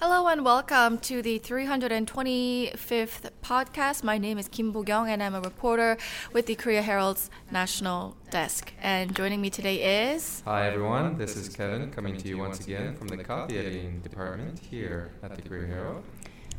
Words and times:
Hello 0.00 0.28
and 0.28 0.46
welcome 0.46 0.96
to 1.00 1.20
the 1.20 1.38
325th 1.40 3.30
podcast. 3.42 4.02
My 4.02 4.16
name 4.16 4.38
is 4.38 4.48
Kim 4.48 4.72
Bo-kyung 4.72 5.10
and 5.10 5.22
I'm 5.22 5.34
a 5.34 5.42
reporter 5.42 5.98
with 6.32 6.46
the 6.46 6.54
Korea 6.54 6.80
Herald's 6.80 7.28
national 7.50 8.16
desk. 8.30 8.72
And 8.80 9.14
joining 9.14 9.42
me 9.42 9.50
today 9.50 10.14
is 10.14 10.42
Hi 10.46 10.68
everyone, 10.68 11.18
this 11.18 11.36
is 11.36 11.50
Kevin 11.50 11.90
coming 11.90 12.16
to 12.16 12.28
you 12.28 12.38
once 12.38 12.60
again 12.60 12.96
from 12.96 13.08
the 13.08 13.22
copy 13.22 13.58
editing 13.58 14.00
department 14.00 14.58
here 14.58 15.12
at 15.22 15.36
the 15.36 15.42
Korea 15.42 15.66
Herald. 15.66 16.02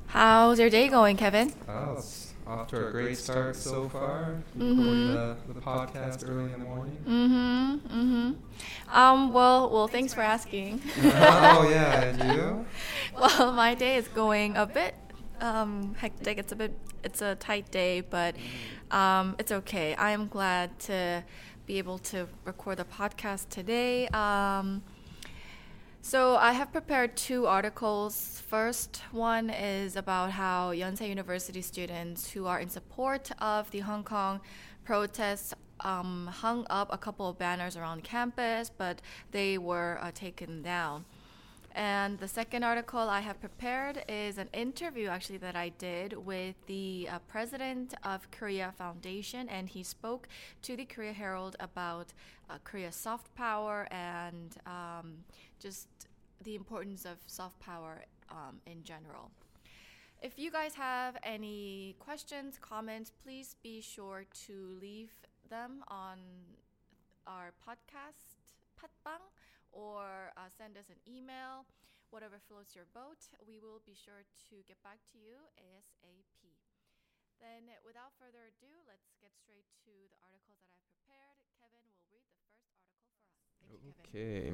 How's 0.05 0.59
your 0.59 0.69
day 0.69 0.87
going, 0.87 1.17
Kevin? 1.17 1.51
Oh, 1.67 1.95
it's 1.97 2.30
off 2.47 2.67
to 2.67 2.87
a 2.87 2.91
great 2.91 3.17
start 3.17 3.55
so 3.55 3.89
far. 3.89 4.35
Mhm. 4.57 4.77
Recording 4.77 5.07
the, 5.13 5.37
the 5.53 5.61
podcast 5.61 6.27
early 6.27 6.51
in 6.53 6.59
the 6.59 6.65
morning. 6.65 6.97
Mm-hmm. 7.07 7.99
Mm-hmm. 7.99 8.95
Um, 8.97 9.33
well, 9.33 9.69
well, 9.69 9.87
thanks 9.87 10.13
for 10.13 10.21
asking. 10.21 10.81
oh 11.03 11.67
yeah, 11.69 12.01
and 12.03 12.33
you? 12.33 12.65
well, 13.19 13.51
my 13.53 13.73
day 13.75 13.95
is 13.95 14.07
going 14.07 14.57
a 14.57 14.65
bit 14.65 14.95
um, 15.39 15.95
hectic. 15.95 16.37
It's 16.37 16.51
a 16.51 16.55
bit, 16.55 16.73
it's 17.03 17.21
a 17.21 17.35
tight 17.35 17.71
day, 17.71 18.01
but 18.01 18.35
um, 18.91 19.35
it's 19.39 19.51
okay. 19.51 19.95
I 19.95 20.11
am 20.11 20.27
glad 20.27 20.77
to 20.81 21.23
be 21.65 21.77
able 21.77 21.99
to 21.99 22.27
record 22.45 22.77
the 22.77 22.85
podcast 22.85 23.49
today. 23.49 24.07
Um, 24.09 24.83
so 26.01 26.35
I 26.35 26.53
have 26.53 26.71
prepared 26.71 27.15
two 27.15 27.45
articles. 27.45 28.41
First 28.47 29.01
one 29.11 29.49
is 29.49 29.95
about 29.95 30.31
how 30.31 30.71
Yonsei 30.71 31.07
University 31.07 31.61
students 31.61 32.31
who 32.31 32.47
are 32.47 32.59
in 32.59 32.69
support 32.69 33.31
of 33.39 33.69
the 33.71 33.79
Hong 33.79 34.03
Kong 34.03 34.41
protests 34.83 35.53
um, 35.81 36.27
hung 36.27 36.65
up 36.69 36.89
a 36.91 36.97
couple 36.97 37.29
of 37.29 37.37
banners 37.37 37.77
around 37.77 38.03
campus, 38.03 38.71
but 38.75 39.01
they 39.31 39.57
were 39.57 39.99
uh, 40.01 40.11
taken 40.13 40.61
down. 40.61 41.05
And 41.73 42.19
the 42.19 42.27
second 42.27 42.63
article 42.63 42.99
I 42.99 43.21
have 43.21 43.39
prepared 43.39 44.03
is 44.09 44.37
an 44.37 44.49
interview 44.53 45.07
actually 45.07 45.37
that 45.37 45.55
I 45.55 45.69
did 45.69 46.13
with 46.25 46.55
the 46.67 47.07
uh, 47.09 47.19
president 47.29 47.93
of 48.03 48.29
Korea 48.31 48.73
Foundation, 48.77 49.47
and 49.47 49.69
he 49.69 49.83
spoke 49.83 50.27
to 50.63 50.75
the 50.75 50.83
Korea 50.83 51.13
Herald 51.13 51.55
about 51.61 52.07
uh, 52.49 52.57
Korea's 52.65 52.95
soft 52.95 53.33
power 53.35 53.87
and 53.89 54.57
um, 54.65 55.23
just 55.61 55.87
the 56.43 56.55
importance 56.55 57.05
of 57.05 57.17
soft 57.27 57.59
power 57.59 58.03
um, 58.29 58.59
in 58.65 58.83
general. 58.83 59.31
If 60.21 60.37
you 60.37 60.51
guys 60.51 60.75
have 60.75 61.17
any 61.23 61.95
questions, 61.99 62.59
comments, 62.61 63.11
please 63.23 63.55
be 63.63 63.81
sure 63.81 64.25
to 64.45 64.77
leave 64.79 65.11
them 65.49 65.83
on 65.87 66.17
our 67.25 67.53
podcast, 67.67 68.37
Podbbang, 68.77 69.21
or 69.71 70.31
uh, 70.37 70.41
send 70.57 70.77
us 70.77 70.89
an 70.89 71.01
email. 71.07 71.65
Whatever 72.09 72.37
floats 72.47 72.75
your 72.75 72.85
boat, 72.93 73.17
we 73.47 73.59
will 73.59 73.81
be 73.85 73.93
sure 73.93 74.21
to 74.49 74.55
get 74.67 74.81
back 74.83 74.99
to 75.13 75.17
you 75.17 75.37
ASAP. 75.57 76.40
Then, 77.41 77.73
without 77.85 78.13
further 78.21 78.53
ado, 78.53 78.69
let's 78.85 79.09
get 79.19 79.33
straight 79.41 79.65
to 79.85 79.91
the 80.13 80.15
articles 80.21 80.61
that 80.61 80.77
I've 80.77 80.85
prepared. 80.93 81.41
Kevin 81.57 81.81
will 81.89 82.05
read 82.05 82.21
the 82.29 82.37
first 82.37 82.69
article 82.77 83.01
for 83.57 83.73
us. 83.73 83.97
Okay. 84.05 84.53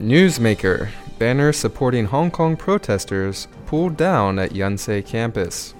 Newsmaker 0.00 0.88
banner 1.18 1.52
supporting 1.52 2.06
Hong 2.06 2.30
Kong 2.30 2.56
protesters 2.56 3.46
pulled 3.66 3.96
down 3.96 4.38
at 4.38 4.52
Yonsei 4.52 5.04
campus. 5.04 5.74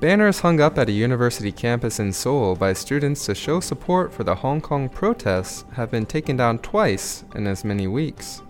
Banners 0.00 0.40
hung 0.40 0.60
up 0.60 0.78
at 0.78 0.88
a 0.88 0.92
university 0.92 1.52
campus 1.52 2.00
in 2.00 2.12
Seoul 2.12 2.56
by 2.56 2.72
students 2.72 3.24
to 3.26 3.36
show 3.36 3.60
support 3.60 4.12
for 4.12 4.24
the 4.24 4.34
Hong 4.34 4.60
Kong 4.60 4.88
protests 4.88 5.64
have 5.74 5.92
been 5.92 6.06
taken 6.06 6.36
down 6.36 6.58
twice 6.58 7.22
in 7.36 7.46
as 7.46 7.64
many 7.64 7.86
weeks. 7.86 8.42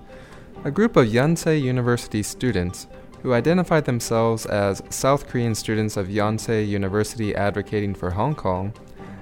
A 0.65 0.71
group 0.71 0.97
of 0.97 1.09
Yonsei 1.09 1.61
University 1.61 2.23
students, 2.23 2.87
who 3.23 3.33
identified 3.33 3.85
themselves 3.85 4.47
as 4.47 4.83
South 4.91 5.29
Korean 5.29 5.55
students 5.55 5.97
of 5.97 6.09
Yonsei 6.09 6.67
University 6.67 7.35
advocating 7.35 7.95
for 7.95 8.11
Hong 8.11 8.35
Kong, 8.35 8.73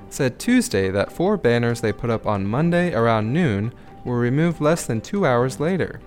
said 0.09 0.39
Tuesday 0.39 0.91
that 0.91 1.13
four 1.13 1.37
banners 1.37 1.81
they 1.81 1.93
put 1.93 2.11
up 2.11 2.27
on 2.27 2.47
Monday 2.47 2.95
around 2.95 3.33
noon 3.33 3.73
were 4.05 4.19
removed 4.19 4.61
less 4.61 4.87
than 4.87 5.01
two 5.01 5.27
hours 5.27 5.61
later. 5.61 6.01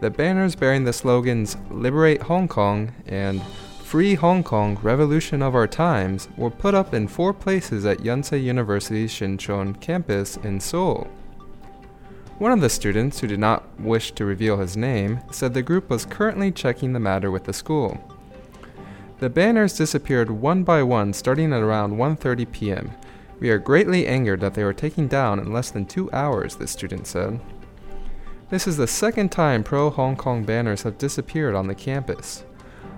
The 0.00 0.10
banners 0.10 0.54
bearing 0.54 0.84
the 0.84 0.92
slogans 0.92 1.56
Liberate 1.70 2.22
Hong 2.22 2.48
Kong 2.48 2.92
and 3.06 3.42
Free 3.42 4.14
Hong 4.14 4.42
Kong 4.42 4.78
Revolution 4.82 5.42
of 5.42 5.54
Our 5.54 5.66
Times 5.66 6.28
were 6.36 6.50
put 6.50 6.74
up 6.74 6.92
in 6.92 7.08
four 7.08 7.32
places 7.32 7.86
at 7.86 7.98
Yonsei 7.98 8.42
University's 8.42 9.12
Shinchon 9.12 9.80
campus 9.80 10.36
in 10.38 10.60
Seoul. 10.60 11.08
One 12.38 12.52
of 12.52 12.60
the 12.60 12.68
students, 12.68 13.20
who 13.20 13.26
did 13.26 13.40
not 13.40 13.64
wish 13.80 14.12
to 14.12 14.26
reveal 14.26 14.58
his 14.58 14.76
name, 14.76 15.20
said 15.30 15.54
the 15.54 15.62
group 15.62 15.88
was 15.88 16.04
currently 16.04 16.52
checking 16.52 16.92
the 16.92 17.00
matter 17.00 17.30
with 17.30 17.44
the 17.44 17.54
school. 17.54 17.98
The 19.20 19.30
banners 19.30 19.78
disappeared 19.78 20.30
one 20.30 20.62
by 20.62 20.82
one 20.82 21.14
starting 21.14 21.54
at 21.54 21.62
around 21.62 21.96
1:30 21.96 22.52
p.m. 22.52 22.90
We 23.40 23.48
are 23.48 23.58
greatly 23.58 24.06
angered 24.06 24.40
that 24.40 24.52
they 24.52 24.64
were 24.64 24.74
taken 24.74 25.08
down 25.08 25.38
in 25.38 25.50
less 25.50 25.70
than 25.70 25.86
2 25.86 26.12
hours, 26.12 26.56
the 26.56 26.66
student 26.66 27.06
said. 27.06 27.40
This 28.50 28.66
is 28.66 28.76
the 28.76 28.86
second 28.86 29.32
time 29.32 29.64
pro 29.64 29.88
Hong 29.88 30.14
Kong 30.14 30.44
banners 30.44 30.82
have 30.82 30.98
disappeared 30.98 31.54
on 31.54 31.68
the 31.68 31.74
campus. 31.74 32.44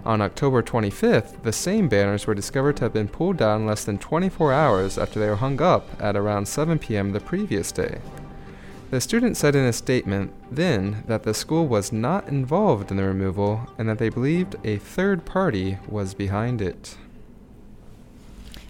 On 0.04 0.20
October 0.20 0.64
25th, 0.64 1.44
the 1.44 1.52
same 1.52 1.88
banners 1.88 2.26
were 2.26 2.34
discovered 2.34 2.76
to 2.78 2.84
have 2.86 2.92
been 2.92 3.06
pulled 3.06 3.36
down 3.36 3.66
less 3.66 3.84
than 3.84 3.98
24 3.98 4.52
hours 4.52 4.98
after 4.98 5.20
they 5.20 5.28
were 5.28 5.36
hung 5.36 5.62
up 5.62 5.88
at 6.00 6.16
around 6.16 6.46
7 6.46 6.80
p.m. 6.80 7.12
the 7.12 7.20
previous 7.20 7.70
day. 7.70 8.00
The 8.90 9.02
student 9.02 9.36
said 9.36 9.54
in 9.54 9.64
a 9.64 9.72
statement 9.72 10.32
then 10.50 11.04
that 11.06 11.22
the 11.24 11.34
school 11.34 11.66
was 11.66 11.92
not 11.92 12.26
involved 12.28 12.90
in 12.90 12.96
the 12.96 13.04
removal 13.04 13.68
and 13.76 13.86
that 13.88 13.98
they 13.98 14.08
believed 14.08 14.56
a 14.64 14.78
third 14.78 15.26
party 15.26 15.76
was 15.86 16.14
behind 16.14 16.62
it. 16.62 16.96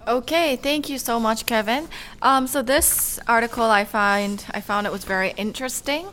Okay, 0.09 0.57
thank 0.57 0.89
you 0.89 0.99
so 0.99 1.21
much, 1.21 1.47
Kevin. 1.47 1.87
Um, 2.23 2.47
so 2.49 2.63
this 2.63 3.21
article 3.29 3.65
I 3.65 3.85
find 3.85 4.45
I 4.51 4.61
found 4.61 4.87
it 4.87 4.93
was 4.93 5.05
very 5.05 5.35
interesting, 5.37 6.09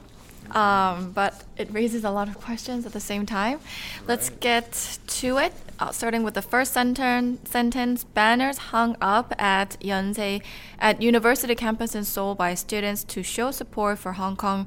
um, 0.52 1.12
but 1.12 1.44
it 1.56 1.72
raises 1.72 2.04
a 2.04 2.10
lot 2.10 2.28
of 2.28 2.38
questions 2.38 2.84
at 2.86 2.92
the 2.92 3.00
same 3.00 3.26
time. 3.26 3.60
Let's 4.06 4.30
get 4.30 4.98
to 5.06 5.38
it. 5.38 5.52
Uh, 5.78 5.92
starting 5.92 6.22
with 6.22 6.34
the 6.34 6.42
first 6.42 6.72
sentence, 6.72 7.48
sentence, 7.48 8.04
banners 8.04 8.58
hung 8.58 8.96
up 9.00 9.34
at 9.38 9.78
Yonsei 9.80 10.42
at 10.78 11.00
university 11.00 11.54
campus 11.54 11.94
in 11.94 12.04
Seoul 12.04 12.34
by 12.34 12.54
students 12.54 13.04
to 13.04 13.22
show 13.22 13.50
support 13.50 13.98
for 13.98 14.12
Hong 14.12 14.36
Kong 14.36 14.66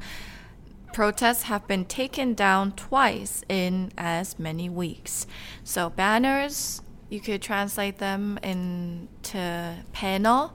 protests 0.93 1.43
have 1.43 1.67
been 1.67 1.85
taken 1.85 2.33
down 2.35 2.71
twice 2.73 3.43
in 3.49 3.91
as 3.97 4.37
many 4.37 4.69
weeks. 4.69 5.25
So 5.63 5.89
banners 5.89 6.81
you 7.13 7.19
could 7.19 7.43
translate 7.43 7.99
them 7.99 8.39
into 8.41 9.75
banner, 10.01 10.49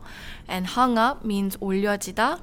and 0.49 0.67
hung 0.67 0.99
up 0.99 1.25
means 1.25 1.57
올려지다. 1.59 2.41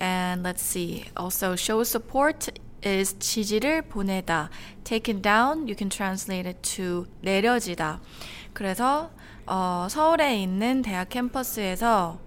And 0.00 0.42
let's 0.42 0.62
see. 0.62 1.04
Also, 1.16 1.54
show 1.56 1.80
support 1.82 2.50
is 2.84 3.18
지지를 3.18 3.82
보내다. 3.82 4.50
Taken 4.84 5.22
down, 5.22 5.66
you 5.66 5.74
can 5.76 5.88
translate 5.88 6.46
it 6.46 6.60
to 6.76 7.06
내려지다. 7.22 8.00
그래서 8.52 9.10
어, 9.46 9.86
서울에 9.88 10.40
있는 10.42 10.82
대학 10.82 11.08
캠퍼스에서 11.08 12.18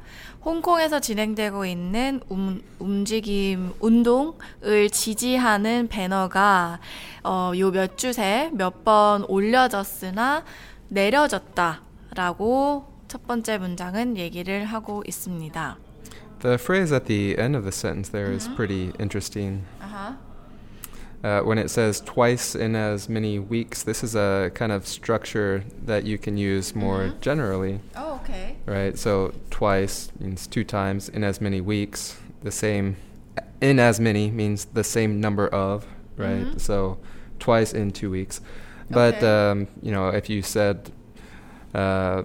홍콩에서 0.44 1.00
진행되고 1.02 1.66
있는 1.66 2.22
움, 2.30 2.64
움직임 2.80 3.74
운동을 3.82 4.90
지지하는 4.90 5.88
배너가 5.90 6.80
어, 7.24 7.52
요 7.58 7.72
몇 7.72 7.98
주 7.98 8.10
새 8.10 8.50
몇 8.54 8.84
번 8.86 9.26
올려졌으나 9.28 10.46
내려졌다라고 10.88 12.86
첫 13.08 13.28
번째 13.28 13.58
문장은 13.58 14.18
얘기를 14.18 14.66
하고 14.66 15.04
있습니다. 15.06 15.78
The 16.42 16.58
phrase 16.58 16.92
at 16.92 17.06
the 17.06 17.38
end 17.38 17.56
of 17.56 17.66
the 17.66 17.72
sentence 17.72 18.10
there 18.10 18.32
is 18.32 18.48
pretty 18.56 18.94
interesting. 19.00 19.66
Uh-huh. 19.82 20.14
Uh, 21.22 21.42
when 21.42 21.58
it 21.58 21.70
says 21.70 22.00
twice 22.00 22.56
in 22.56 22.78
as 22.78 23.10
many 23.10 23.40
weeks, 23.40 23.84
this 23.84 24.06
is 24.06 24.16
a 24.16 24.52
kind 24.54 24.72
of 24.72 24.88
structure 24.88 25.66
that 25.86 26.06
you 26.06 26.18
can 26.18 26.38
use 26.38 26.74
more 26.74 27.10
Mhm. 27.10 27.20
generally, 27.20 27.82
Oh, 27.98 28.22
okay. 28.24 28.56
right? 28.66 28.98
So 28.98 29.34
twice 29.50 30.12
means 30.18 30.48
two 30.48 30.64
times 30.64 31.10
in 31.10 31.26
as 31.26 31.42
many 31.42 31.60
weeks. 31.60 32.16
The 32.42 32.52
same 32.52 32.96
in 33.60 33.78
as 33.80 34.00
many 34.00 34.32
means 34.32 34.64
the 34.74 34.84
same 34.86 35.20
number 35.20 35.48
of, 35.50 35.86
right? 36.16 36.46
Mhm. 36.54 36.62
So 36.62 36.98
twice 37.38 37.74
in 37.74 37.92
two 37.92 38.10
weeks. 38.10 38.40
But 38.90 39.16
Okay. 39.16 39.28
um, 39.52 39.68
you 39.82 39.92
know, 39.92 40.08
if 40.10 40.30
you 40.30 40.42
said 40.42 40.90
uh, 41.76 42.24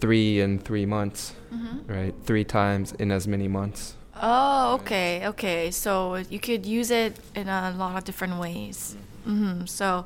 three 0.00 0.40
in 0.40 0.58
three 0.58 0.86
months, 0.86 1.32
Mm-hmm. 1.52 1.90
right? 1.92 2.14
Three 2.24 2.44
times 2.44 2.92
in 2.98 3.10
as 3.10 3.26
many 3.26 3.48
months. 3.48 3.94
Oh, 4.20 4.74
okay, 4.80 5.26
okay. 5.28 5.70
So 5.70 6.16
you 6.30 6.38
could 6.40 6.64
use 6.66 6.90
it 6.90 7.16
in 7.34 7.48
a 7.48 7.74
lot 7.76 7.96
of 7.98 8.04
different 8.04 8.38
ways. 8.40 8.96
hmm 9.24 9.64
So 9.66 10.04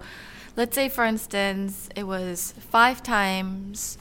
let's 0.56 0.74
say, 0.74 0.88
for 0.88 1.04
instance, 1.04 1.88
it 1.96 2.04
was 2.04 2.54
five 2.70 3.02
times 3.02 3.98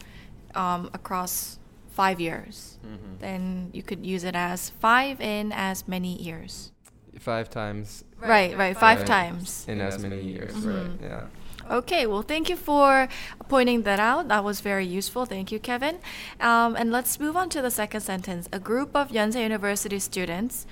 um, 0.56 0.90
across 0.94 1.60
five 1.92 2.20
years. 2.20 2.78
Then 3.20 3.70
you 3.74 3.84
could 3.84 4.06
use 4.06 4.24
it 4.24 4.36
as 4.36 4.70
five 4.82 5.20
in 5.22 5.52
as 5.52 5.88
many 5.88 6.16
years. 6.22 6.72
Five 7.20 7.50
times 7.50 8.04
Right, 8.20 8.56
right, 8.58 8.76
five 8.78 9.00
Right. 9.00 9.08
times. 9.08 9.66
in 9.68 9.82
as 9.82 10.00
many 10.00 10.22
years, 10.22 10.54
Mhm. 10.56 10.66
right? 10.74 10.92
Yeah. 11.02 11.24
Okay, 11.71 12.07
well, 12.07 12.23
thank 12.23 12.51
you 12.51 12.57
for 12.57 13.09
pointing 13.49 13.83
that 13.85 13.99
out. 13.99 14.29
That 14.29 14.45
was 14.45 14.61
very 14.61 14.85
useful. 14.85 15.25
Thank 15.25 15.51
you, 15.51 15.59
Kevin. 15.59 15.99
Um, 16.39 16.77
and 16.77 16.93
let's 16.93 17.19
move 17.19 17.37
on 17.37 17.49
to 17.51 17.63
the 17.63 17.71
second 17.71 18.03
sentence. 18.03 18.49
A 18.53 18.59
group 18.59 18.95
of 18.95 19.09
Yonsei 19.09 19.43
University 19.43 19.99
students, 19.99 20.67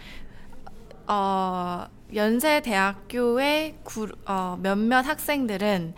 어, 1.09 1.89
연세 2.15 2.61
대학교의 2.61 3.77
구, 3.85 4.09
어, 4.27 4.59
몇몇 4.61 5.07
학생들은 5.07 5.95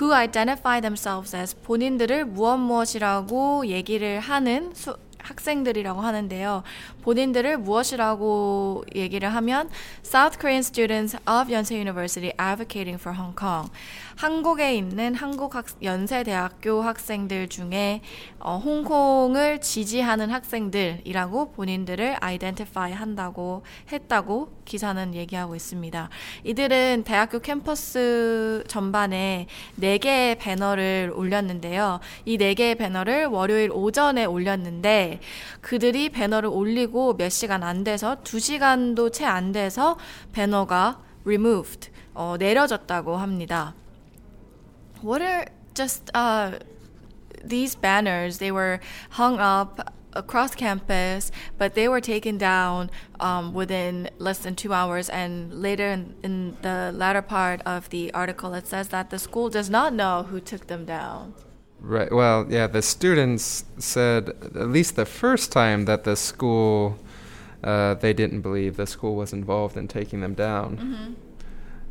who 0.00 0.12
identify 0.12 0.80
themselves 0.80 1.34
as 1.36 1.54
본인들을 1.62 2.24
무엇 2.24 2.56
무엇이라고 2.56 3.66
얘기를 3.66 4.18
하는 4.18 4.74
수, 4.74 4.96
학생들이라고 5.22 6.00
하는데요. 6.00 6.62
본인들을 7.02 7.58
무엇이라고 7.58 8.84
얘기를 8.94 9.32
하면 9.34 9.70
South 10.04 10.38
Korean 10.38 10.60
students 10.60 11.16
of 11.28 11.48
Yonsei 11.48 11.76
University 11.76 12.32
advocating 12.38 12.98
for 12.98 13.16
Hong 13.16 13.34
Kong. 13.34 13.70
한국에 14.17 14.75
있는 14.75 15.13
한국 15.13 15.55
학, 15.55 15.67
연세대학교 15.83 16.81
학생들 16.81 17.49
중에 17.49 18.01
어, 18.39 18.57
홍콩을 18.57 19.61
지지하는 19.61 20.31
학생들이라고 20.31 21.51
본인들을 21.51 22.17
identify 22.19 22.93
한다고 22.93 23.61
했다고 23.91 24.49
기사는 24.65 25.13
얘기하고 25.13 25.55
있습니다. 25.55 26.09
이들은 26.45 27.03
대학교 27.05 27.37
캠퍼스 27.39 28.63
전반에 28.67 29.45
4개의 29.79 30.39
배너를 30.39 31.13
올렸는데요. 31.15 31.99
이 32.25 32.39
4개의 32.39 32.75
배너를 32.75 33.27
월요일 33.27 33.69
오전에 33.71 34.25
올렸는데 34.25 35.19
그들이 35.61 36.09
배너를 36.09 36.49
올리고 36.49 37.17
몇 37.17 37.29
시간 37.29 37.61
안 37.61 37.83
돼서 37.83 38.15
2시간도 38.23 39.13
채 39.13 39.27
안 39.27 39.51
돼서 39.51 39.95
배너가 40.31 41.01
removed, 41.23 41.91
어, 42.15 42.35
내려졌다고 42.39 43.17
합니다. 43.17 43.75
What 45.01 45.21
are 45.21 45.45
just 45.73 46.09
uh, 46.13 46.59
these 47.43 47.75
banners? 47.75 48.39
They 48.39 48.51
were 48.51 48.79
hung 49.11 49.39
up 49.39 49.93
across 50.13 50.55
campus, 50.55 51.31
but 51.57 51.75
they 51.75 51.87
were 51.87 52.01
taken 52.01 52.37
down 52.37 52.89
um, 53.19 53.53
within 53.53 54.09
less 54.17 54.39
than 54.39 54.55
two 54.55 54.73
hours. 54.73 55.09
And 55.09 55.61
later 55.61 55.87
in, 55.87 56.15
in 56.23 56.57
the 56.61 56.91
latter 56.93 57.21
part 57.21 57.61
of 57.61 57.89
the 57.89 58.13
article, 58.13 58.53
it 58.53 58.67
says 58.67 58.89
that 58.89 59.09
the 59.09 59.19
school 59.19 59.49
does 59.49 59.69
not 59.69 59.93
know 59.93 60.23
who 60.23 60.39
took 60.39 60.67
them 60.67 60.85
down. 60.85 61.33
Right. 61.79 62.11
Well, 62.11 62.47
yeah, 62.49 62.65
the 62.65 62.81
students 62.81 63.65
said 63.77 64.29
at 64.29 64.69
least 64.69 64.95
the 64.95 65.05
first 65.05 65.51
time 65.51 65.85
that 65.85 66.03
the 66.03 66.15
school, 66.15 66.97
uh, 67.63 67.93
they 67.93 68.13
didn't 68.13 68.41
believe 68.41 68.77
the 68.77 68.87
school 68.87 69.15
was 69.15 69.31
involved 69.31 69.77
in 69.77 69.87
taking 69.87 70.21
them 70.21 70.33
down. 70.33 70.77
Mm-hmm. 70.77 71.26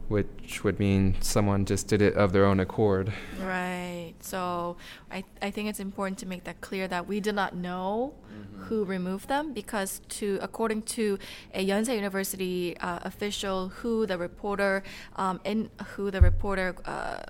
Which 0.08 0.62
would 0.62 0.78
mean 0.78 1.16
someone 1.20 1.64
just 1.64 1.88
did 1.88 2.00
it 2.00 2.14
of 2.14 2.32
their 2.32 2.44
own 2.44 2.60
accord. 2.60 3.12
Right. 3.40 4.14
So 4.20 4.76
I, 5.10 5.24
I 5.42 5.50
think 5.50 5.68
it's 5.68 5.80
important 5.80 6.18
to 6.20 6.26
make 6.26 6.44
that 6.44 6.60
clear 6.60 6.86
that 6.88 7.06
we 7.06 7.20
do 7.20 7.32
not 7.32 7.54
know 7.54 8.14
who 8.58 8.84
removed 8.84 9.28
them 9.28 9.52
because 9.52 10.00
to 10.08 10.38
according 10.42 10.82
to 10.82 11.18
a 11.54 11.66
Yonsei 11.66 11.94
University 11.96 12.76
uh, 12.78 13.00
official, 13.02 13.68
who 13.68 14.06
the 14.06 14.18
reporter 14.18 14.82
um, 15.16 15.40
in 15.44 15.70
who 15.94 16.10
the 16.10 16.20
reporter. 16.20 16.74
Uh, 16.84 17.22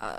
uh, 0.00 0.18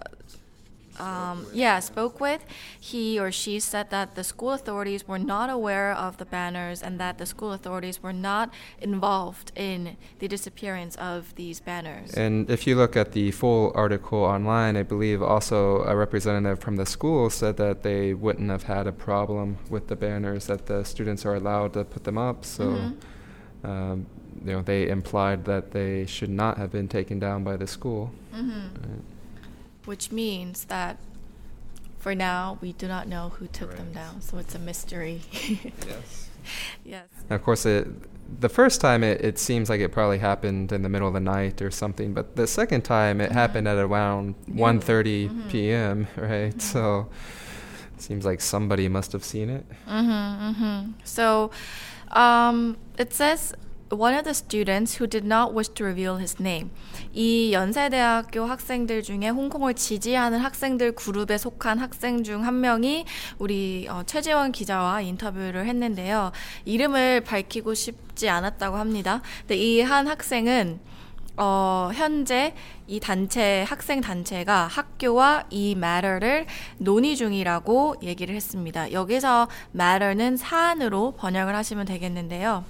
um, 0.99 1.45
yeah, 1.53 1.79
spoke 1.79 2.19
with, 2.19 2.43
he 2.79 3.19
or 3.19 3.31
she 3.31 3.59
said 3.59 3.89
that 3.89 4.15
the 4.15 4.23
school 4.23 4.53
authorities 4.53 5.07
were 5.07 5.19
not 5.19 5.49
aware 5.49 5.91
of 5.93 6.17
the 6.17 6.25
banners 6.25 6.81
and 6.81 6.99
that 6.99 7.17
the 7.17 7.25
school 7.25 7.51
authorities 7.53 8.01
were 8.01 8.13
not 8.13 8.53
involved 8.79 9.51
in 9.55 9.97
the 10.19 10.27
disappearance 10.27 10.95
of 10.97 11.35
these 11.35 11.59
banners. 11.59 12.13
And 12.13 12.49
if 12.49 12.65
you 12.67 12.75
look 12.75 12.95
at 12.95 13.11
the 13.11 13.31
full 13.31 13.71
article 13.75 14.19
online, 14.19 14.77
I 14.77 14.83
believe 14.83 15.21
also 15.21 15.83
a 15.83 15.95
representative 15.95 16.59
from 16.59 16.75
the 16.75 16.85
school 16.85 17.29
said 17.29 17.57
that 17.57 17.83
they 17.83 18.13
wouldn't 18.13 18.49
have 18.49 18.63
had 18.63 18.87
a 18.87 18.91
problem 18.91 19.57
with 19.69 19.87
the 19.87 19.95
banners, 19.95 20.47
that 20.47 20.65
the 20.67 20.83
students 20.83 21.25
are 21.25 21.35
allowed 21.35 21.73
to 21.73 21.83
put 21.83 22.03
them 22.03 22.17
up. 22.17 22.45
So, 22.45 22.63
Mhm. 22.63 23.69
um, 23.69 24.05
you 24.45 24.51
know, 24.53 24.61
they 24.61 24.87
implied 24.89 25.45
that 25.45 25.71
they 25.71 26.05
should 26.05 26.29
not 26.29 26.57
have 26.57 26.71
been 26.71 26.87
taken 26.87 27.19
down 27.19 27.43
by 27.43 27.55
the 27.57 27.67
school. 27.67 28.11
Mhm. 28.33 28.69
Right. 28.75 29.04
Which 29.85 30.11
means 30.11 30.65
that 30.65 30.97
for 31.99 32.13
now 32.15 32.57
we 32.61 32.73
do 32.73 32.87
not 32.87 33.07
know 33.07 33.29
who 33.37 33.47
took 33.47 33.75
them 33.77 33.91
down 33.91 34.21
so 34.21 34.37
it's 34.37 34.53
a 34.55 34.59
mystery 34.59 35.21
Yes. 35.87 36.29
yes 36.83 37.07
Of 37.29 37.41
course, 37.43 37.65
it, 37.65 37.87
the 38.41 38.49
first 38.49 38.81
time 38.81 39.03
it, 39.03 39.21
it 39.23 39.39
seems 39.39 39.69
like 39.69 39.79
it 39.81 39.91
probably 39.91 40.19
happened 40.19 40.71
in 40.71 40.81
the 40.83 40.89
middle 40.89 41.07
of 41.07 41.13
the 41.15 41.19
night 41.19 41.61
or 41.61 41.71
something, 41.71 42.13
but 42.13 42.35
the 42.35 42.45
second 42.47 42.81
time 42.83 43.19
it 43.21 43.29
Mhm. 43.31 43.33
happened 43.33 43.67
at 43.67 43.77
around 43.77 44.35
Noon. 44.47 44.57
1.30 44.79 45.29
Mhm. 45.29 45.49
p.m., 45.49 46.07
right? 46.17 46.55
Mhm. 46.55 46.61
So 46.61 47.07
it 47.95 48.01
seems 48.01 48.25
like 48.25 48.41
somebody 48.41 48.87
must 48.89 49.11
have 49.11 49.23
seen 49.23 49.49
it. 49.49 49.65
mm-hmm, 49.87 50.11
mm-hmm. 50.49 50.91
so 51.03 51.49
um, 52.11 52.77
it 52.99 53.13
says 53.13 53.53
one 53.95 54.13
of 54.13 54.23
the 54.23 54.33
students 54.33 54.99
who 55.01 55.07
did 55.09 55.25
not 55.25 55.53
wish 55.55 55.73
to 55.75 55.85
reveal 55.85 56.17
his 56.19 56.35
name. 56.41 56.69
이 57.13 57.51
연세대학교 57.53 58.45
학생들 58.45 59.01
중에 59.03 59.29
홍콩을 59.29 59.73
지지하는 59.73 60.39
학생들 60.39 60.93
그룹에 60.93 61.37
속한 61.37 61.79
학생 61.79 62.23
중 62.23 62.43
한 62.45 62.59
명이 62.61 63.05
우리 63.39 63.87
어, 63.89 64.03
최재원 64.05 64.51
기자와 64.51 65.01
인터뷰를 65.01 65.65
했는데요. 65.65 66.31
이름을 66.65 67.21
밝히고 67.21 67.73
싶지 67.73 68.29
않았다고 68.29 68.77
합니다. 68.77 69.21
근데 69.41 69.55
이 69.57 69.81
한 69.81 70.07
학생은 70.07 70.79
어, 71.37 71.91
현재 71.93 72.53
이 72.87 72.99
단체, 72.99 73.65
학생 73.67 73.99
단체가 73.99 74.67
학교와 74.67 75.43
이 75.49 75.71
matter를 75.71 76.45
논의 76.77 77.15
중이라고 77.17 77.95
얘기를 78.03 78.33
했습니다. 78.35 78.91
여기서 78.93 79.47
matter는 79.75 80.37
사안으로 80.37 81.13
번역을 81.17 81.53
하시면 81.55 81.85
되겠는데요. 81.87 82.63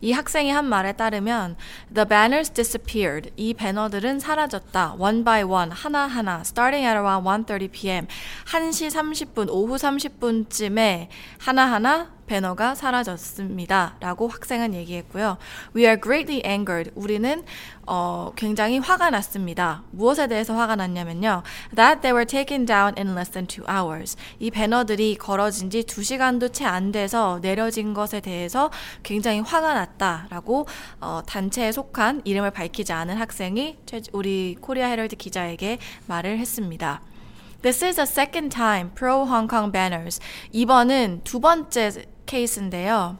이 0.00 0.12
학생이 0.12 0.50
한 0.50 0.64
말에 0.66 0.92
따르면 0.92 1.56
The 1.94 2.08
banners 2.08 2.50
disappeared. 2.50 3.30
이 3.36 3.54
배너들은 3.54 4.20
사라졌다. 4.20 4.94
One 4.98 5.24
by 5.24 5.42
one, 5.42 5.70
하나하나. 5.70 6.40
Starting 6.40 6.86
at 6.86 6.96
around 6.96 7.24
1.30 7.24 7.70
p.m. 7.72 8.06
1시 8.46 8.90
30분, 8.90 9.48
오후 9.50 9.76
30분쯤에 9.76 11.08
하나하나 11.38 12.17
배너가 12.28 12.76
사라졌습니다. 12.76 13.96
라고 13.98 14.28
학생은 14.28 14.74
얘기했고요. 14.74 15.38
We 15.74 15.84
are 15.84 16.00
greatly 16.00 16.42
angered. 16.46 16.92
우리는 16.94 17.42
어, 17.86 18.30
굉장히 18.36 18.78
화가 18.78 19.10
났습니다. 19.10 19.82
무엇에 19.90 20.26
대해서 20.28 20.54
화가 20.54 20.76
났냐면요. 20.76 21.42
That 21.74 22.02
they 22.02 22.12
were 22.12 22.26
taken 22.26 22.66
down 22.66 22.94
in 22.96 23.08
less 23.16 23.30
than 23.32 23.46
two 23.48 23.64
hours. 23.68 24.16
이 24.38 24.50
배너들이 24.52 25.16
걸어진 25.16 25.70
지 25.70 25.82
두 25.82 26.02
시간도 26.04 26.50
채 26.50 26.64
안 26.66 26.92
돼서 26.92 27.38
내려진 27.40 27.94
것에 27.94 28.20
대해서 28.20 28.70
굉장히 29.02 29.40
화가 29.40 29.72
났다라고 29.74 30.66
어, 31.00 31.22
단체에 31.26 31.72
속한 31.72 32.22
이름을 32.24 32.50
밝히지 32.50 32.92
않은 32.92 33.16
학생이 33.16 33.78
최- 33.86 34.02
우리 34.12 34.54
코리아 34.60 34.86
헤럴드 34.88 35.16
기자에게 35.16 35.78
말을 36.06 36.38
했습니다. 36.38 37.00
This 37.62 37.84
is 37.84 37.98
a 37.98 38.04
second 38.06 38.54
time 38.54 38.90
pro 38.94 39.24
Hong 39.26 39.48
Kong 39.50 39.72
banners. 39.72 40.20
이번은 40.52 41.22
두 41.24 41.40
번째 41.40 41.90
케이스인데요. 42.32 43.16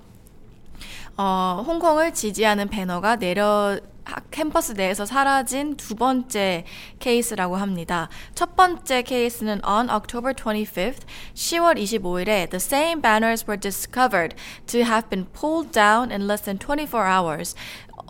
어, 1.16 1.64
홍콩을 1.66 2.14
지지하는 2.14 2.68
배너가 2.68 3.16
내려 3.16 3.80
학- 4.04 4.30
캠퍼스 4.30 4.72
내에서 4.72 5.04
사라진 5.04 5.76
두 5.76 5.96
번째 5.96 6.64
케이스라고 7.00 7.56
합니다. 7.56 8.08
첫 8.34 8.54
번째 8.54 9.02
케이스는 9.02 9.60
on 9.66 9.90
October 9.90 10.32
25th, 10.32 11.00
10월 11.34 11.76
25일에 11.76 12.48
the 12.50 12.56
same 12.56 13.02
banners 13.02 13.44
were 13.48 13.58
discovered 13.58 14.36
to 14.66 14.80
have 14.80 15.10
been 15.10 15.26
pulled 15.26 15.72
down 15.72 16.12
in 16.12 16.22
less 16.28 16.44
than 16.44 16.58
24 16.58 17.04
hours. 17.10 17.54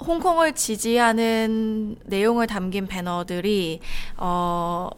홍콩을 0.06 0.52
지지하는 0.52 1.96
내용을 2.04 2.46
담긴 2.46 2.86
배너들이 2.86 3.80
어 4.18 4.90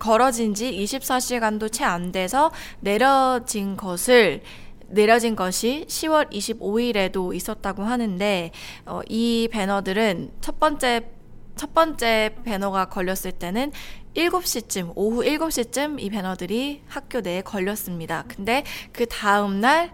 걸어진 0.00 0.54
지 0.54 0.72
24시간도 0.72 1.70
채 1.70 1.84
안 1.84 2.10
돼서 2.10 2.50
내려진 2.80 3.76
것을 3.76 4.42
내려진 4.88 5.36
것이 5.36 5.84
10월 5.88 6.30
25일에도 6.30 7.34
있었다고 7.34 7.82
하는데 7.82 8.50
어, 8.86 9.00
이 9.08 9.48
배너들은 9.50 10.32
첫 10.40 10.58
번째 10.58 11.10
첫 11.56 11.72
번째 11.72 12.34
배너가 12.44 12.86
걸렸을 12.86 13.32
때는 13.32 13.70
7시쯤 14.14 14.92
오후 14.96 15.22
7시쯤 15.22 16.00
이 16.02 16.10
배너들이 16.10 16.82
학교 16.88 17.20
내에 17.20 17.42
걸렸습니다. 17.42 18.24
근데 18.28 18.64
그 18.92 19.06
다음 19.06 19.60
날 19.60 19.92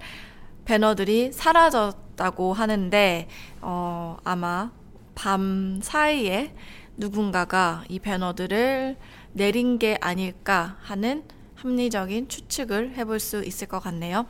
배너들이 0.65 1.33
사라졌다고 1.33 2.53
하는데 2.53 3.29
어, 3.61 4.17
아마 4.25 4.71
밤 5.15 5.81
사이에 5.83 6.55
누군가가 6.97 7.85
이 7.89 7.99
배너들을 7.99 8.97
내린 9.33 9.79
게 9.79 9.99
아닐까 10.01 10.77
하는 10.81 11.25
합리적인 11.57 12.29
추측을 12.29 12.97
해볼 12.97 13.21
수 13.21 13.45
있을 13.45 13.67
것 13.67 13.81
같네요. 13.81 14.27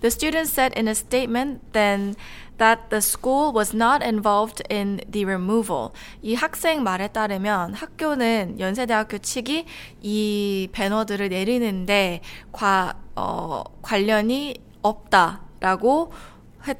The 0.00 0.10
student 0.10 0.48
said 0.48 0.72
in 0.76 0.86
a 0.88 0.94
statement 0.94 1.72
then 1.72 2.14
that 2.58 2.90
the 2.90 3.00
school 3.00 3.52
was 3.52 3.74
not 3.74 4.02
involved 4.02 4.62
in 4.70 5.00
the 5.10 5.24
removal. 5.24 5.90
이 6.22 6.34
학생 6.34 6.82
말에 6.82 7.08
따르면 7.08 7.74
학교는 7.74 8.60
연세대학교 8.60 9.18
측이 9.18 9.64
이 10.02 10.68
배너들을 10.72 11.28
내리는데 11.28 12.20
과, 12.52 12.94
어, 13.16 13.64
관련이 13.82 14.56
없다라고 14.82 16.12
했, 16.66 16.78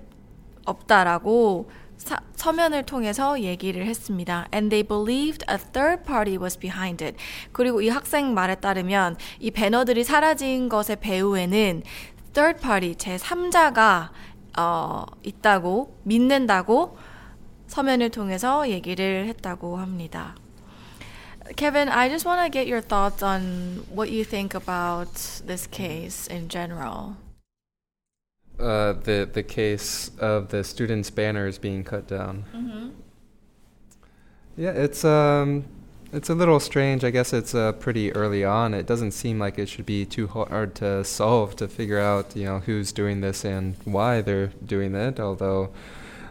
없다라고 0.65 1.71
사, 1.97 2.21
서면을 2.37 2.85
통해서 2.85 3.41
얘기를 3.41 3.85
했습니다. 3.87 4.47
And 4.55 4.71
they 4.71 4.87
believed 4.87 5.45
a 5.51 5.59
third 5.59 6.05
party 6.05 6.39
was 6.39 6.57
behind 6.57 7.05
it. 7.05 7.17
그리고 7.53 7.83
이 7.83 7.89
학생 7.89 8.35
말에 8.35 8.55
따르면 8.57 9.17
이 9.41 9.51
배너들이 9.51 10.05
사라진 10.05 10.69
것의 10.69 10.99
배후에는 11.01 11.83
third 12.34 12.62
party 12.62 12.96
제3자가 12.96 14.10
어, 14.58 15.06
있다고 15.24 15.98
믿는다고 16.04 16.98
서면을 17.68 18.10
통해서 18.10 18.70
얘기를 18.70 19.26
했다고 19.28 19.78
합니다. 19.78 20.36
Kevin, 21.58 21.90
I 21.90 22.10
just 22.10 22.26
want 22.26 22.42
to 22.42 22.50
get 22.50 22.68
your 22.68 22.82
thoughts 22.82 23.22
on 23.22 23.84
what 23.90 24.10
you 24.10 24.24
think 24.24 24.56
about 24.56 25.14
this 25.46 25.68
case 25.68 26.28
in 26.28 26.48
general. 26.48 27.18
Uh, 28.60 28.94
the 29.04 29.28
the 29.32 29.44
case 29.44 30.12
of 30.20 30.50
the 30.50 30.64
students' 30.64 31.10
banners 31.10 31.58
being 31.58 31.84
cut 31.84 32.08
down. 32.08 32.46
Mm-hmm. 32.54 32.90
Yeah, 34.56 34.72
it's 34.72 35.04
um, 35.04 35.66
it's 36.13 36.31
a 36.31 36.35
little 36.35 36.61
strange. 36.61 37.05
I 37.05 37.11
guess 37.11 37.33
it's 37.33 37.55
uh, 37.55 37.73
pretty 37.73 38.13
early 38.15 38.45
on. 38.45 38.75
It 38.75 38.87
doesn't 38.87 39.13
seem 39.13 39.39
like 39.39 39.59
it 39.59 39.69
should 39.69 39.87
be 39.87 40.05
too 40.05 40.27
hard 40.27 40.75
to 40.77 41.05
solve 41.05 41.57
to 41.57 41.69
figure 41.69 41.99
out, 41.99 42.35
you 42.35 42.45
know, 42.45 42.61
who's 42.61 42.93
doing 42.93 43.21
this 43.21 43.45
and 43.45 43.77
why 43.85 44.21
they're 44.21 44.53
doing 44.65 44.95
it. 44.95 45.21
Although, 45.21 45.71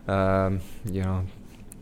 um, 0.08 0.62
you 0.86 1.04
know, 1.04 1.26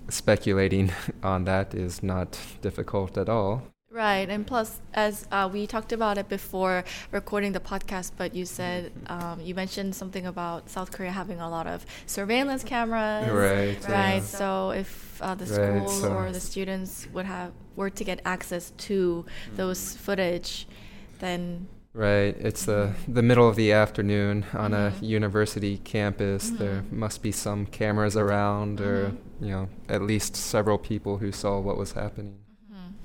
speculating 0.09 0.91
on 1.23 1.45
that 1.45 1.73
is 1.73 2.03
not 2.03 2.39
difficult 2.61 3.17
at 3.17 3.29
all. 3.29 3.63
Right, 3.95 4.27
and 4.29 4.45
plus, 4.45 4.81
as 4.93 5.25
uh, 5.31 5.49
we 5.51 5.65
talked 5.67 5.93
about 5.93 6.17
it 6.17 6.27
before 6.27 6.83
recording 7.11 7.53
the 7.53 7.61
podcast, 7.61 8.11
but 8.17 8.35
you 8.35 8.43
said 8.45 8.91
um, 9.07 9.39
you 9.39 9.55
mentioned 9.55 9.95
something 9.95 10.25
about 10.25 10.69
South 10.69 10.91
Korea 10.91 11.11
having 11.11 11.39
a 11.39 11.49
lot 11.49 11.65
of 11.65 11.85
surveillance 12.05 12.61
cameras. 12.65 13.29
Right. 13.31 13.77
Right. 13.87 14.15
yeah. 14.15 14.19
So 14.19 14.71
if 14.71 15.21
uh, 15.21 15.35
the 15.35 15.45
Right, 15.45 15.55
school 15.87 15.87
so- 16.01 16.13
or 16.13 16.33
the 16.33 16.41
students 16.41 17.07
would 17.13 17.25
have 17.25 17.53
were 17.77 17.89
to 17.89 18.03
get 18.03 18.19
access 18.25 18.71
to 18.89 19.25
those 19.55 19.95
footage, 19.95 20.67
then 21.19 21.67
Right. 21.93 22.35
It's 22.49 22.65
the 22.65 22.91
the 23.07 23.23
middle 23.23 23.47
of 23.47 23.55
the 23.55 23.71
afternoon 23.71 24.43
on 24.53 24.73
a 24.73 24.91
Mhm. 24.91 25.07
university 25.07 25.77
campus. 25.77 26.49
There 26.49 26.81
Mhm. 26.81 26.91
must 26.91 27.21
be 27.21 27.31
some 27.31 27.65
cameras 27.67 28.17
around, 28.17 28.81
or 28.81 29.13
you 29.39 29.51
know, 29.53 29.69
at 29.87 30.01
least 30.01 30.35
several 30.35 30.77
people 30.77 31.19
who 31.19 31.31
saw 31.31 31.61
what 31.61 31.77
was 31.77 31.93
happening. 31.93 32.39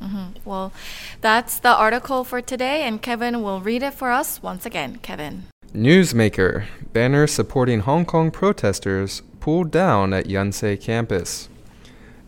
Hmm 0.01 0.29
well, 0.45 0.73
that's 1.21 1.61
the 1.61 1.75
article 1.75 2.25
for 2.25 2.41
today, 2.41 2.83
and 2.83 3.03
Kevin 3.03 3.43
will 3.43 3.61
read 3.61 3.83
it 3.83 3.95
for 3.95 4.11
us 4.11 4.43
once 4.43 4.67
again. 4.67 4.99
Kevin. 5.03 5.45
Newsmaker 5.75 6.67
banner 6.93 7.27
supporting 7.27 7.81
Hong 7.81 8.05
Kong 8.05 8.31
protesters 8.31 9.23
pulled 9.39 9.71
down 9.71 10.13
at 10.13 10.27
Yonsei 10.27 10.81
campus. 10.81 11.49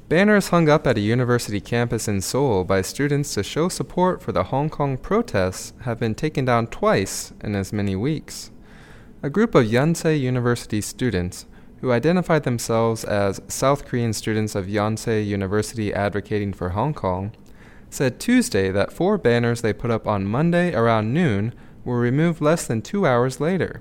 Banners 0.09 0.49
hung 0.49 0.69
up 0.69 0.87
at 0.87 0.99
a 0.99 1.01
university 1.01 1.59
campus 1.59 2.07
in 2.07 2.21
Seoul 2.21 2.65
by 2.65 2.83
students 2.83 3.33
to 3.33 3.43
show 3.43 3.71
support 3.71 4.21
for 4.21 4.31
the 4.31 4.45
Hong 4.45 4.69
Kong 4.69 4.99
protests 4.99 5.73
have 5.83 5.99
been 5.99 6.15
taken 6.15 6.45
down 6.45 6.67
twice 6.67 7.33
in 7.43 7.55
as 7.55 7.73
many 7.73 7.97
weeks. 7.97 8.51
A 9.23 9.31
group 9.31 9.55
of 9.55 9.65
Yonsei 9.65 10.21
University 10.21 10.83
students, 10.83 11.47
who 11.81 11.93
identified 11.93 12.43
themselves 12.43 13.05
as 13.05 13.41
South 13.49 13.87
Korean 13.87 14.13
students 14.13 14.55
of 14.55 14.67
Yonsei 14.67 15.27
University 15.27 15.95
advocating 15.95 16.53
for 16.53 16.71
Hong 16.71 16.93
Kong, 16.93 17.33
said 17.93 18.19
Tuesday 18.19 18.71
that 18.71 18.93
four 18.93 19.19
banners 19.19 19.61
they 19.61 19.73
put 19.73 19.91
up 19.91 20.07
on 20.07 20.27
Monday 20.27 20.75
around 20.75 21.13
noon 21.13 21.55
were 21.85 22.01
removed 22.01 22.41
less 22.41 22.67
than 22.67 22.81
two 22.81 23.07
hours 23.07 23.41
later. 23.41 23.81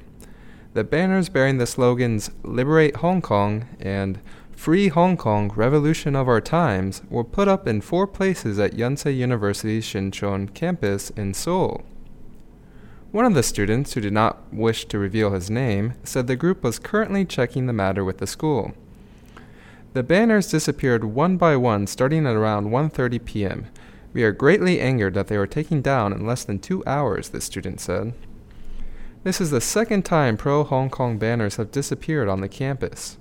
The 0.74 0.84
banners 0.84 1.30
bearing 1.30 1.58
the 1.58 1.66
slogans 1.66 2.32
Liberate 2.44 2.98
Hong 2.98 3.22
Kong 3.22 3.68
and 3.80 4.20
Free 4.52 4.90
Hong 4.90 5.18
Kong 5.18 5.52
Revolution 5.56 6.16
of 6.16 6.28
Our 6.28 6.42
Times 6.42 7.02
were 7.10 7.24
put 7.24 7.48
up 7.48 7.68
in 7.68 7.82
four 7.82 8.06
places 8.06 8.60
at 8.60 8.74
Yonsei 8.74 9.16
University's 9.18 9.86
Shinchon 9.86 10.54
campus 10.54 11.10
in 11.12 11.34
Seoul. 11.34 11.84
One 13.12 13.26
of 13.26 13.34
the 13.34 13.44
students, 13.44 13.94
who 13.94 14.02
did 14.02 14.14
not 14.14 14.54
wish 14.54 14.86
to 14.86 15.00
reveal 15.00 15.32
his 15.32 15.50
name, 15.50 15.96
said 16.04 16.28
the 16.28 16.36
group 16.36 16.64
was 16.64 16.80
currently 16.80 17.26
checking 17.26 17.66
the 17.66 17.74
matter 17.74 18.06
with 18.06 18.20
the 18.20 18.28
school. 18.28 18.74
The 19.94 20.04
banners 20.04 20.50
disappeared 20.50 21.04
one 21.04 21.36
by 21.36 21.58
one 21.58 21.88
starting 21.88 22.26
at 22.26 22.36
around 22.36 22.68
1:30 22.70 23.26
p.m. 23.26 23.66
We 24.14 24.24
are 24.24 24.32
greatly 24.32 24.80
angered 24.80 25.14
that 25.14 25.28
they 25.28 25.38
were 25.38 25.48
taken 25.48 25.82
down 25.82 26.12
in 26.12 26.26
less 26.26 26.44
than 26.44 26.60
2 26.60 26.84
hours, 26.86 27.30
the 27.30 27.42
student 27.42 27.80
said. 27.80 28.14
This 29.24 29.40
is 29.40 29.52
the 29.52 29.62
second 29.62 30.04
time 30.04 30.36
pro 30.36 30.64
Hong 30.64 30.90
Kong 30.90 31.18
banners 31.18 31.58
have 31.58 31.72
disappeared 31.72 32.28
on 32.28 32.42
the 32.42 32.50
campus. 32.50 33.18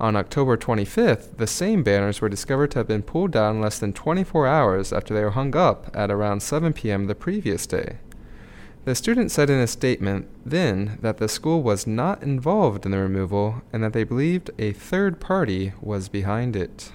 On 0.00 0.16
October 0.16 0.56
25th, 0.56 1.36
the 1.36 1.46
same 1.46 1.84
banners 1.84 2.20
were 2.20 2.28
discovered 2.28 2.72
to 2.72 2.80
have 2.80 2.88
been 2.88 3.02
pulled 3.02 3.30
down 3.30 3.60
less 3.60 3.78
than 3.78 3.92
24 3.92 4.46
hours 4.46 4.92
after 4.92 5.14
they 5.14 5.22
were 5.22 5.30
hung 5.30 5.54
up 5.54 5.88
at 5.94 6.10
around 6.10 6.40
7 6.40 6.72
p.m. 6.72 7.06
the 7.06 7.14
previous 7.14 7.66
day. 7.66 7.98
The 8.84 8.94
student 8.94 9.30
said 9.30 9.48
in 9.48 9.60
a 9.60 9.66
statement 9.66 10.28
then 10.44 10.98
that 11.00 11.18
the 11.18 11.28
school 11.28 11.62
was 11.62 11.86
not 11.86 12.22
involved 12.22 12.84
in 12.84 12.90
the 12.90 12.98
removal 12.98 13.62
and 13.72 13.82
that 13.82 13.92
they 13.92 14.04
believed 14.04 14.50
a 14.58 14.72
third 14.72 15.20
party 15.20 15.72
was 15.80 16.08
behind 16.08 16.56
it. 16.56 16.90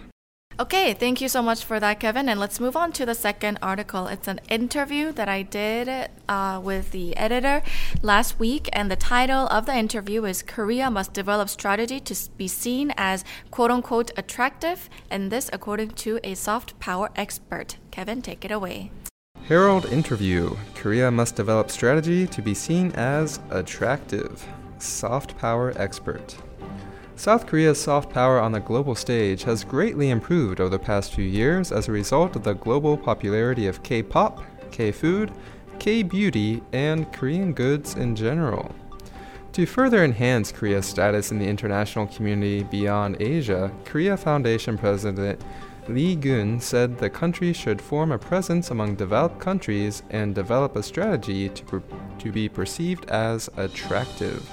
Okay, 0.59 0.93
thank 0.93 1.21
you 1.21 1.29
so 1.29 1.41
much 1.41 1.63
for 1.63 1.79
that, 1.79 2.01
Kevin. 2.01 2.27
And 2.27 2.37
let's 2.37 2.59
move 2.59 2.75
on 2.75 2.91
to 2.91 3.05
the 3.05 3.15
second 3.15 3.59
article. 3.61 4.07
It's 4.07 4.27
an 4.27 4.41
interview 4.49 5.13
that 5.13 5.29
I 5.29 5.41
did 5.41 6.09
uh, 6.27 6.59
with 6.61 6.91
the 6.91 7.15
editor 7.15 7.63
last 8.01 8.39
week, 8.39 8.67
and 8.73 8.91
the 8.91 8.97
title 8.97 9.47
of 9.47 9.65
the 9.65 9.73
interview 9.73 10.25
is 10.25 10.43
Korea 10.43 10.91
Must 10.91 11.13
Develop 11.13 11.47
Strategy 11.47 12.01
to 12.01 12.29
Be 12.35 12.49
Seen 12.49 12.91
as 12.97 13.23
quote 13.51 13.71
unquote 13.71 14.11
attractive, 14.17 14.89
and 15.09 15.31
this 15.31 15.49
according 15.53 15.91
to 15.91 16.19
a 16.25 16.35
soft 16.35 16.77
power 16.81 17.09
expert. 17.15 17.77
Kevin, 17.89 18.21
take 18.21 18.43
it 18.43 18.51
away. 18.51 18.91
Herald 19.43 19.85
interview 19.85 20.57
Korea 20.75 21.09
must 21.09 21.37
develop 21.37 21.71
strategy 21.71 22.27
to 22.27 22.41
be 22.41 22.53
seen 22.53 22.91
as 22.95 23.39
attractive. 23.49 24.45
Soft 24.77 25.37
power 25.37 25.71
expert. 25.77 26.35
South 27.19 27.47
Korea's 27.47 27.77
soft 27.77 28.13
power 28.13 28.39
on 28.39 28.53
the 28.53 28.61
global 28.61 28.95
stage 28.95 29.43
has 29.43 29.65
greatly 29.65 30.09
improved 30.09 30.61
over 30.61 30.69
the 30.69 30.79
past 30.79 31.13
few 31.13 31.25
years 31.25 31.69
as 31.69 31.89
a 31.89 31.91
result 31.91 32.33
of 32.37 32.43
the 32.43 32.53
global 32.53 32.95
popularity 32.95 33.67
of 33.67 33.83
K 33.83 34.01
pop, 34.01 34.41
K 34.71 34.93
food, 34.93 35.33
K 35.79 36.01
beauty, 36.01 36.63
and 36.71 37.11
Korean 37.11 37.51
goods 37.51 37.95
in 37.95 38.15
general. 38.15 38.73
To 39.51 39.65
further 39.65 40.05
enhance 40.05 40.53
Korea's 40.53 40.85
status 40.85 41.29
in 41.29 41.39
the 41.39 41.45
international 41.45 42.07
community 42.07 42.63
beyond 42.63 43.21
Asia, 43.21 43.69
Korea 43.83 44.15
Foundation 44.15 44.77
President 44.77 45.41
Lee 45.89 46.15
Gun 46.15 46.61
said 46.61 46.99
the 46.99 47.09
country 47.09 47.51
should 47.51 47.81
form 47.81 48.13
a 48.13 48.17
presence 48.17 48.71
among 48.71 48.95
developed 48.95 49.39
countries 49.39 50.03
and 50.09 50.33
develop 50.33 50.77
a 50.77 50.83
strategy 50.83 51.49
to, 51.49 51.65
per- 51.65 51.83
to 52.19 52.31
be 52.31 52.47
perceived 52.47 53.09
as 53.09 53.49
attractive. 53.57 54.49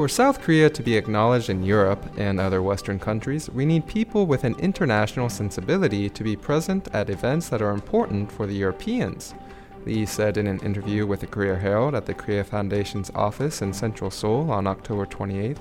For 0.00 0.08
South 0.08 0.40
Korea 0.40 0.70
to 0.70 0.82
be 0.82 0.96
acknowledged 0.96 1.50
in 1.50 1.62
Europe 1.62 2.10
and 2.16 2.40
other 2.40 2.62
Western 2.62 2.98
countries, 2.98 3.50
we 3.50 3.66
need 3.66 3.86
people 3.86 4.24
with 4.24 4.44
an 4.44 4.54
international 4.58 5.28
sensibility 5.28 6.08
to 6.08 6.24
be 6.24 6.36
present 6.36 6.88
at 6.94 7.10
events 7.10 7.50
that 7.50 7.60
are 7.60 7.72
important 7.72 8.32
for 8.32 8.46
the 8.46 8.54
Europeans. 8.54 9.34
Lee 9.84 10.06
said 10.06 10.38
in 10.38 10.46
an 10.46 10.58
interview 10.60 11.06
with 11.06 11.20
the 11.20 11.26
Korea 11.26 11.54
Herald 11.54 11.94
at 11.94 12.06
the 12.06 12.14
Korea 12.14 12.44
Foundation's 12.44 13.10
office 13.14 13.60
in 13.60 13.74
Central 13.74 14.10
Seoul 14.10 14.50
on 14.50 14.66
October 14.66 15.04
28th. 15.04 15.60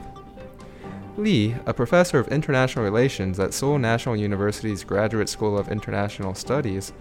Lee, 1.17 1.57
a 1.65 1.73
professor 1.73 2.17
of 2.17 2.29
international 2.29 2.85
relations 2.85 3.41
at 3.41 3.53
Seoul 3.53 3.77
National 3.77 4.15
University's 4.15 4.85
Graduate 4.85 5.27
School 5.27 5.57
of 5.57 5.67
International 5.67 6.33
Studies, 6.33 6.93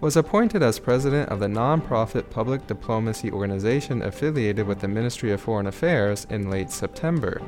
was 0.00 0.16
appointed 0.16 0.62
as 0.62 0.78
president 0.78 1.28
of 1.28 1.40
the 1.40 1.46
nonprofit 1.46 2.28
public 2.30 2.66
diplomacy 2.66 3.30
organization 3.30 4.02
affiliated 4.02 4.66
with 4.66 4.80
the 4.80 4.88
Ministry 4.88 5.32
of 5.32 5.40
Foreign 5.40 5.66
Affairs 5.66 6.26
in 6.30 6.48
late 6.48 6.70
September. 6.70 7.42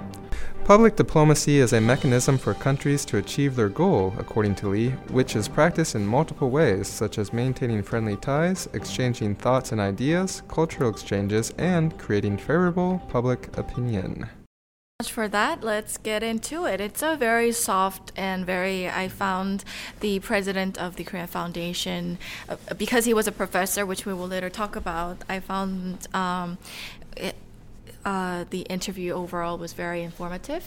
Public 0.64 0.94
diplomacy 0.94 1.58
is 1.58 1.72
a 1.72 1.80
mechanism 1.80 2.38
for 2.38 2.54
countries 2.54 3.04
to 3.06 3.16
achieve 3.16 3.56
their 3.56 3.68
goal, 3.68 4.14
according 4.18 4.54
to 4.56 4.68
Lee, 4.68 4.90
which 5.10 5.34
is 5.34 5.48
practiced 5.48 5.94
in 5.94 6.06
multiple 6.06 6.50
ways, 6.50 6.86
such 6.86 7.18
as 7.18 7.32
maintaining 7.32 7.82
friendly 7.82 8.16
ties, 8.16 8.68
exchanging 8.74 9.34
thoughts 9.34 9.72
and 9.72 9.80
ideas, 9.80 10.42
cultural 10.48 10.90
exchanges, 10.90 11.52
and 11.58 11.98
creating 11.98 12.36
favorable 12.36 13.02
public 13.08 13.56
opinion 13.56 14.28
much 15.01 15.11
for 15.11 15.27
that. 15.27 15.63
Let's 15.63 15.99
get 15.99 16.23
into 16.23 16.65
it. 16.65 16.81
It's 16.81 17.03
a 17.03 17.15
very 17.15 17.51
soft 17.51 18.11
and 18.17 18.43
very. 18.43 18.89
I 18.89 19.09
found 19.09 19.63
the 19.99 20.17
president 20.21 20.79
of 20.79 20.95
the 20.95 21.03
Korean 21.03 21.27
Foundation 21.27 22.17
uh, 22.49 22.55
because 22.75 23.05
he 23.05 23.13
was 23.13 23.27
a 23.27 23.31
professor, 23.31 23.85
which 23.85 24.07
we 24.07 24.13
will 24.15 24.25
later 24.27 24.49
talk 24.49 24.75
about. 24.75 25.17
I 25.29 25.39
found 25.39 26.07
um, 26.15 26.57
it, 27.15 27.35
uh, 28.05 28.45
the 28.49 28.61
interview 28.61 29.13
overall 29.13 29.59
was 29.59 29.73
very 29.73 30.01
informative. 30.01 30.63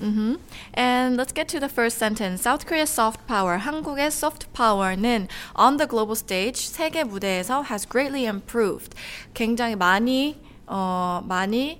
Mm-hmm. 0.00 0.36
And 0.74 1.16
let's 1.16 1.32
get 1.32 1.48
to 1.48 1.58
the 1.58 1.68
first 1.68 1.98
sentence. 1.98 2.42
South 2.42 2.66
Korea's 2.66 2.90
soft 2.90 3.26
power, 3.26 3.58
한국의 3.58 4.12
soft 4.12 4.46
power는 4.52 5.26
on 5.56 5.78
the 5.78 5.88
global 5.88 6.14
stage 6.14 6.58
세계 6.70 7.02
무대에서 7.02 7.64
has 7.64 7.84
greatly 7.84 8.26
improved. 8.26 8.94
굉장히 9.34 9.74
많이 9.74 10.36
어 10.68 11.20
많이 11.26 11.78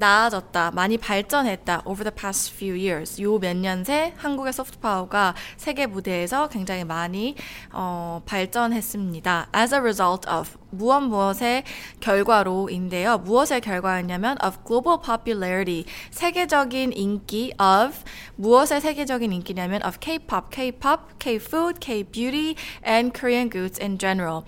나아졌다, 0.00 0.70
많이 0.72 0.96
발전했다 0.98 1.82
over 1.84 2.02
the 2.02 2.10
past 2.14 2.54
few 2.54 2.74
years. 2.74 3.22
요 3.22 3.38
몇 3.38 3.54
년 3.56 3.84
새 3.84 4.14
한국의 4.16 4.52
소프트 4.52 4.78
파워가 4.80 5.34
세계 5.56 5.86
무대에서 5.86 6.48
굉장히 6.48 6.84
많이 6.84 7.36
어, 7.70 8.22
발전했습니다. 8.26 9.48
As 9.54 9.74
a 9.74 9.78
result 9.80 10.28
of 10.28 10.58
무엇 10.70 11.00
무엇의 11.02 11.64
결과로인데요. 12.00 13.18
무엇의 13.18 13.60
결과였냐면 13.60 14.36
of 14.44 14.58
global 14.66 14.98
popularity 15.04 15.84
세계적인 16.10 16.92
인기 16.94 17.52
of 17.60 17.98
무엇의 18.36 18.80
세계적인 18.80 19.32
인기냐면 19.32 19.82
of 19.84 19.98
K-pop, 20.00 20.50
K-pop, 20.50 21.18
K-food, 21.18 21.80
K-beauty 21.80 22.56
and 22.86 23.12
Korean 23.12 23.50
goods 23.50 23.78
in 23.80 23.98
general. 23.98 24.44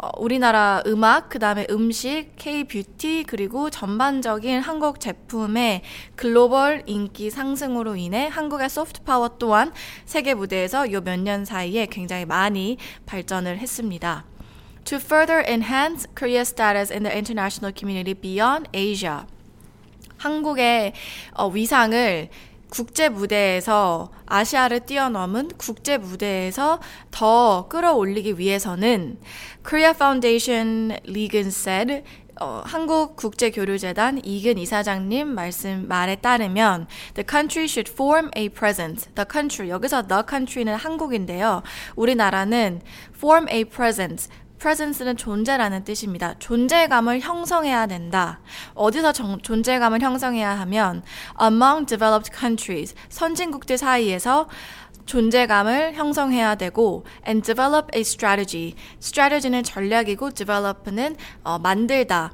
어, 0.00 0.10
우리나라 0.18 0.80
음악, 0.86 1.28
그 1.28 1.40
다음에 1.40 1.66
음식, 1.70 2.30
K-뷰티, 2.36 3.24
그리고 3.26 3.68
전반적인 3.68 4.60
한국 4.60 5.00
제품의 5.00 5.82
글로벌 6.14 6.84
인기 6.86 7.30
상승으로 7.30 7.96
인해 7.96 8.28
한국의 8.30 8.70
소프트 8.70 9.02
파워 9.02 9.38
또한 9.38 9.72
세계 10.04 10.34
무대에서 10.34 10.92
요 10.92 11.00
몇 11.00 11.18
년 11.18 11.44
사이에 11.44 11.86
굉장히 11.86 12.26
많이 12.26 12.78
발전을 13.06 13.58
했습니다. 13.58 14.24
To 14.84 14.98
further 14.98 15.44
enhance 15.44 16.06
Korea's 16.14 16.48
status 16.48 16.92
in 16.92 17.02
the 17.02 17.12
international 17.12 17.74
community 17.76 18.14
beyond 18.14 18.70
Asia. 18.72 19.26
한국의 20.18 20.92
어, 21.34 21.48
위상을 21.48 22.28
국제 22.70 23.08
무대에서 23.08 24.10
아시아를 24.26 24.80
뛰어넘은 24.80 25.52
국제 25.56 25.96
무대에서 25.98 26.80
더 27.10 27.66
끌어올리기 27.68 28.38
위해서는 28.38 29.18
Korea 29.66 29.90
Foundation 29.90 30.98
Legan 31.06 31.48
said 31.48 32.02
어, 32.40 32.62
한국 32.64 33.16
국제 33.16 33.50
교류 33.50 33.78
재단 33.78 34.20
이근 34.24 34.58
이사장님 34.58 35.26
말씀 35.26 35.88
말에 35.88 36.14
따르면 36.16 36.86
the 37.14 37.26
country 37.28 37.64
should 37.64 37.90
form 37.90 38.30
a 38.36 38.48
presence. 38.48 39.10
the 39.14 39.26
country 39.28 39.70
여기서 39.70 40.06
the 40.06 40.22
country는 40.28 40.76
한국인데요. 40.76 41.62
우리나라는 41.96 42.80
form 43.16 43.48
a 43.48 43.64
presence 43.64 44.28
presence는 44.58 45.16
존재라는 45.16 45.84
뜻입니다. 45.84 46.34
존재감을 46.38 47.20
형성해야 47.20 47.86
된다. 47.86 48.40
어디서 48.74 49.12
정, 49.12 49.40
존재감을 49.40 50.00
형성해야 50.00 50.58
하면 50.60 51.02
among 51.40 51.86
developed 51.86 52.30
countries 52.36 52.94
선진국들 53.08 53.78
사이에서 53.78 54.48
존재감을 55.06 55.94
형성해야 55.94 56.56
되고 56.56 57.04
and 57.26 57.44
develop 57.44 57.88
a 57.94 58.00
strategy. 58.02 58.74
strategy는 59.00 59.62
전략이고 59.62 60.30
develop는 60.30 61.16
어, 61.44 61.58
만들다. 61.58 62.32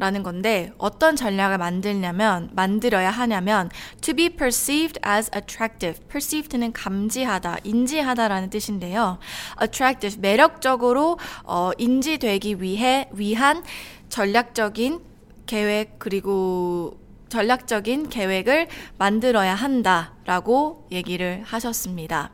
라는 0.00 0.22
건데 0.22 0.72
어떤 0.78 1.14
전략을 1.14 1.58
만들냐면 1.58 2.48
만들어야 2.54 3.10
하냐면 3.10 3.68
to 4.00 4.14
be 4.14 4.30
perceived 4.30 4.98
as 5.06 5.30
attractive. 5.36 6.00
perceived는 6.08 6.72
감지하다, 6.72 7.58
인지하다라는 7.64 8.48
뜻인데요. 8.48 9.18
attractive 9.60 10.18
매력적으로 10.22 11.18
어, 11.44 11.70
인지되기 11.76 12.62
위해 12.62 13.10
위한 13.12 13.62
전략적인 14.08 15.00
계획 15.44 15.98
그리고 15.98 16.98
전략적인 17.28 18.08
계획을 18.08 18.68
만들어야 18.96 19.54
한다라고 19.54 20.88
얘기를 20.90 21.42
하셨습니다. 21.44 22.30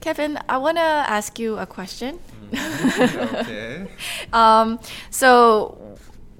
Kevin, 0.00 0.36
I 0.48 0.58
want 0.58 0.76
to 0.76 1.04
ask 1.08 1.38
you 1.38 1.60
a 1.60 1.66
question. 1.66 2.18
okay. 2.52 3.86
Um, 4.32 4.78
so, 5.10 5.87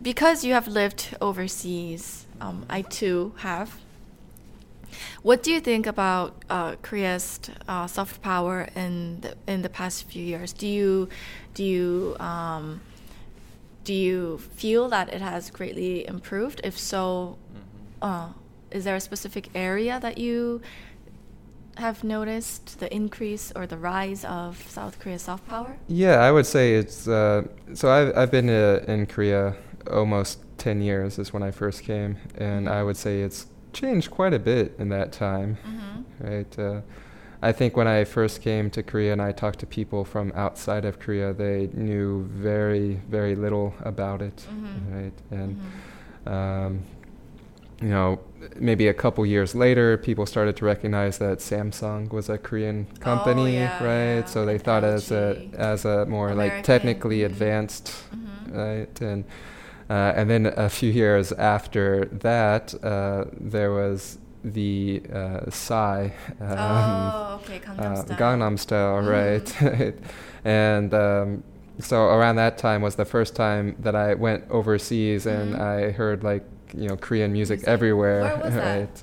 because 0.03 0.45
you 0.45 0.53
have 0.53 0.69
lived 0.69 1.17
overseas, 1.21 2.27
um, 2.41 2.65
I 2.69 2.83
too 2.83 3.35
have. 3.39 3.81
What 5.23 5.43
do 5.43 5.53
you 5.53 5.61
think 5.61 5.87
about 5.87 6.35
uh, 6.49 6.77
Korea's 6.83 7.41
uh, 7.69 7.87
soft 7.87 8.23
power 8.23 8.69
in 8.75 9.21
the, 9.21 9.35
in 9.47 9.63
the 9.63 9.69
past 9.69 10.05
few 10.05 10.25
years? 10.25 10.53
Do 10.53 10.67
you 10.67 11.09
do 11.55 11.65
you 11.65 12.17
um, 12.21 12.81
do 13.85 13.93
you 13.93 14.39
feel 14.39 14.89
that 14.89 15.13
it 15.13 15.21
has 15.21 15.51
greatly 15.51 16.07
improved? 16.07 16.61
If 16.65 16.79
so, 16.79 17.37
uh, 18.01 18.29
is 18.71 18.85
there 18.85 18.97
a 18.97 19.01
specific 19.01 19.51
area 19.55 20.01
that 20.01 20.19
you 20.19 20.63
have 21.77 22.03
noticed 22.03 22.81
the 22.81 22.93
increase 22.93 23.53
or 23.55 23.67
the 23.67 23.77
rise 23.77 24.25
of 24.25 24.63
South 24.69 24.99
Korea's 24.99 25.23
soft 25.23 25.47
power? 25.49 25.77
Yeah, 25.87 26.17
I 26.17 26.33
would 26.33 26.47
say 26.47 26.75
it's. 26.75 27.07
Uh, 27.07 27.47
so 27.75 27.91
I've 27.91 28.17
I've 28.17 28.31
been 28.31 28.49
uh, 28.49 28.85
in 28.89 29.07
Korea 29.07 29.55
almost 29.91 30.39
ten 30.59 30.81
years 30.83 31.19
is 31.19 31.33
when 31.33 31.43
I 31.43 31.51
first 31.51 31.83
came, 31.83 32.17
and 32.37 32.69
I 32.69 32.83
would 32.83 32.97
say 32.97 33.23
it's 33.23 33.47
changed 33.73 34.11
quite 34.11 34.35
a 34.35 34.39
bit 34.39 34.75
in 34.79 34.89
that 34.91 35.13
time. 35.13 35.57
Mm-hmm. 35.67 36.27
Right. 36.29 36.59
Uh, 36.59 36.81
I 37.41 37.53
think 37.53 37.77
when 37.77 37.87
I 37.87 38.03
first 38.05 38.43
came 38.43 38.69
to 38.71 38.83
Korea 38.83 39.13
and 39.13 39.23
I 39.23 39.31
talked 39.31 39.61
to 39.61 39.67
people 39.67 40.05
from 40.05 40.33
outside 40.35 40.85
of 40.85 40.99
Korea, 40.99 41.33
they 41.33 41.69
knew 41.73 42.25
very 42.33 43.01
very 43.09 43.37
little 43.37 43.75
about 43.85 44.23
it. 44.23 44.45
Mhm. 44.51 44.95
Right. 44.95 45.13
And 45.31 45.57
Mhm. 46.27 46.33
um, 46.33 46.81
you 47.81 47.89
know, 47.91 48.19
maybe 48.59 48.89
a 48.89 48.95
couple 48.95 49.25
years 49.25 49.55
later, 49.55 49.97
people 49.99 50.27
started 50.27 50.57
to 50.57 50.65
recognize 50.65 51.19
that 51.19 51.39
Samsung 51.39 52.11
was 52.13 52.29
a 52.29 52.37
Korean 52.37 52.87
company, 52.99 53.43
Oh, 53.59 53.61
yeah, 53.61 53.85
right? 53.85 54.15
yeah, 54.17 54.25
So 54.25 54.45
they 54.45 54.59
thought 54.59 54.83
as 54.83 55.13
a 55.13 55.47
as 55.57 55.85
a 55.85 56.05
more 56.07 56.35
like 56.35 56.65
technically 56.65 57.21
mhm. 57.21 57.27
advanced, 57.27 57.93
Mhm. 58.13 58.57
right? 58.57 59.01
And 59.01 59.25
uh, 59.91 60.13
and 60.17 60.29
then 60.31 60.47
a 60.47 60.69
few 60.69 60.91
years 60.91 61.33
after 61.33 62.05
that, 62.07 62.75
uh, 62.85 63.25
there 63.39 63.73
was 63.73 64.19
the 64.45 65.03
uh, 65.13 65.51
Psy. 65.51 66.11
Um, 66.41 67.13
oh, 67.15 67.41
okay, 67.43 67.59
Gangnam 67.59 67.79
uh, 67.81 67.97
Style. 68.03 68.17
Gangnam 68.19 68.59
Style, 68.59 69.03
Mhm. 69.03 69.09
right? 69.11 69.95
and 70.45 70.95
um, 70.95 71.43
so 71.81 72.05
around 72.07 72.37
that 72.37 72.59
time 72.59 72.83
was 72.83 72.95
the 72.97 73.05
first 73.05 73.35
time 73.35 73.77
that 73.81 73.95
I 73.95 74.15
went 74.15 74.45
overseas 74.51 75.27
and 75.27 75.55
Mhm. 75.55 75.61
I 75.61 75.91
heard 75.93 76.23
like 76.25 76.45
you 76.75 76.89
know 76.89 76.97
Korean 76.97 77.33
music, 77.33 77.59
Music. 77.61 77.69
everywhere. 77.69 78.23
Where 78.23 78.37
was 78.45 78.55
that? 78.61 78.79
right? 78.79 79.03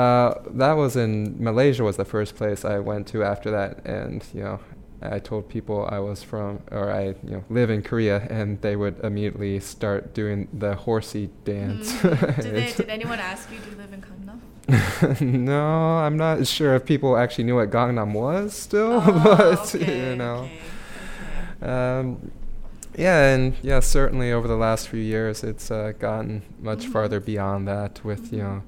Uh, 0.00 0.34
that 0.50 0.72
was 0.74 0.96
in 0.96 1.36
Malaysia. 1.42 1.82
Was 1.84 1.96
the 1.96 2.04
first 2.04 2.34
place 2.36 2.64
I 2.64 2.78
went 2.78 3.06
to 3.08 3.22
after 3.24 3.50
that, 3.50 3.84
and 3.86 4.22
you 4.34 4.42
know. 4.42 4.58
I 5.00 5.18
told 5.20 5.48
people 5.48 5.86
I 5.90 6.00
was 6.00 6.22
from, 6.24 6.60
or 6.72 6.90
I, 6.90 7.08
you 7.22 7.30
know, 7.30 7.44
live 7.50 7.70
in 7.70 7.82
Korea, 7.82 8.26
and 8.30 8.60
they 8.62 8.74
would 8.76 8.98
immediately 9.04 9.60
start 9.60 10.12
doing 10.14 10.48
the 10.52 10.74
horsey 10.74 11.30
dance. 11.44 11.92
Mhm. 11.92 12.36
Did, 12.42 12.54
they, 12.54 12.72
did 12.72 12.88
anyone 12.90 13.20
ask 13.20 13.48
you 13.52 13.58
do 13.58 13.70
you 13.70 13.76
live 13.76 13.92
in 13.92 14.00
Gangnam? 14.02 15.20
no, 15.20 15.98
I'm 15.98 16.16
not 16.16 16.46
sure 16.46 16.74
if 16.74 16.84
people 16.84 17.16
actually 17.16 17.44
knew 17.44 17.56
what 17.56 17.70
Gangnam 17.70 18.12
was 18.12 18.54
still, 18.54 18.92
Oh, 19.04 19.22
but 19.24 19.74
okay, 19.74 20.10
you 20.10 20.16
know. 20.16 20.48
okay, 20.48 20.58
okay. 21.62 21.98
Um, 22.00 22.30
yeah, 22.96 23.32
and 23.32 23.54
yeah, 23.62 23.78
certainly 23.80 24.32
over 24.32 24.48
the 24.48 24.56
last 24.56 24.88
few 24.88 25.00
years, 25.00 25.44
it's 25.44 25.70
uh, 25.70 25.92
gotten 25.98 26.42
much 26.60 26.84
Mhm. 26.86 26.92
farther 26.92 27.20
beyond 27.20 27.68
that 27.68 28.04
with 28.04 28.32
you 28.32 28.38
Mhm. 28.40 28.42
know 28.42 28.62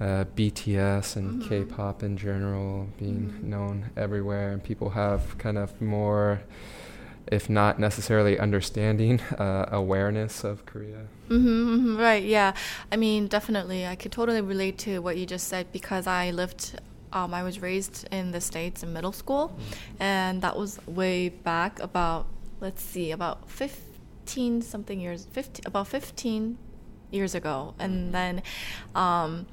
uh, 0.00 0.24
BTS 0.34 1.16
and 1.16 1.42
Mhm. 1.42 1.48
K-pop 1.48 2.02
in 2.02 2.16
general 2.16 2.88
being 2.98 3.28
Mhm. 3.30 3.42
known 3.44 3.90
everywhere, 3.96 4.50
and 4.52 4.62
people 4.62 4.90
have 4.90 5.36
kind 5.38 5.58
of 5.58 5.80
more, 5.80 6.40
if 7.30 7.50
not 7.50 7.78
necessarily 7.78 8.38
understanding, 8.38 9.20
uh, 9.38 9.66
awareness 9.70 10.42
of 10.44 10.64
Korea. 10.66 11.02
Mm-hmm, 11.28 11.96
right, 11.98 12.24
yeah. 12.24 12.54
I 12.90 12.96
mean, 12.96 13.28
definitely, 13.28 13.86
I 13.86 13.94
could 13.94 14.10
totally 14.10 14.40
relate 14.40 14.78
to 14.78 14.98
what 15.00 15.16
you 15.16 15.26
just 15.26 15.46
said 15.48 15.70
because 15.70 16.06
I 16.06 16.30
lived, 16.30 16.80
um, 17.12 17.32
I 17.34 17.42
was 17.42 17.60
raised 17.62 18.08
in 18.10 18.32
the 18.32 18.40
States 18.40 18.82
in 18.82 18.92
middle 18.92 19.12
school, 19.12 19.52
and 20.00 20.42
that 20.42 20.56
was 20.56 20.78
way 20.86 21.28
back 21.28 21.78
about, 21.80 22.26
let's 22.60 22.82
see, 22.82 23.12
about 23.12 23.48
15 23.50 24.62
something 24.62 24.98
years, 25.00 25.26
15, 25.30 25.62
about 25.66 25.86
15 25.88 26.56
years 27.12 27.34
ago. 27.34 27.74
And 27.78 28.12
then, 28.14 28.42
um, 28.94 29.46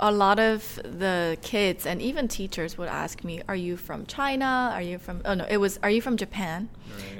a 0.00 0.10
lot 0.10 0.38
of 0.40 0.80
the 0.82 1.36
kids 1.42 1.86
and 1.86 2.00
even 2.02 2.26
teachers 2.28 2.76
would 2.78 2.88
ask 2.88 3.22
me, 3.22 3.42
"Are 3.48 3.56
you 3.66 3.76
from 3.76 4.06
China? 4.06 4.70
Are 4.72 4.82
you 4.82 4.98
from? 4.98 5.20
Oh 5.24 5.34
no, 5.34 5.44
it 5.48 5.58
was. 5.58 5.78
Are 5.82 5.90
you 5.90 6.00
from 6.02 6.16
Japan?" 6.16 6.68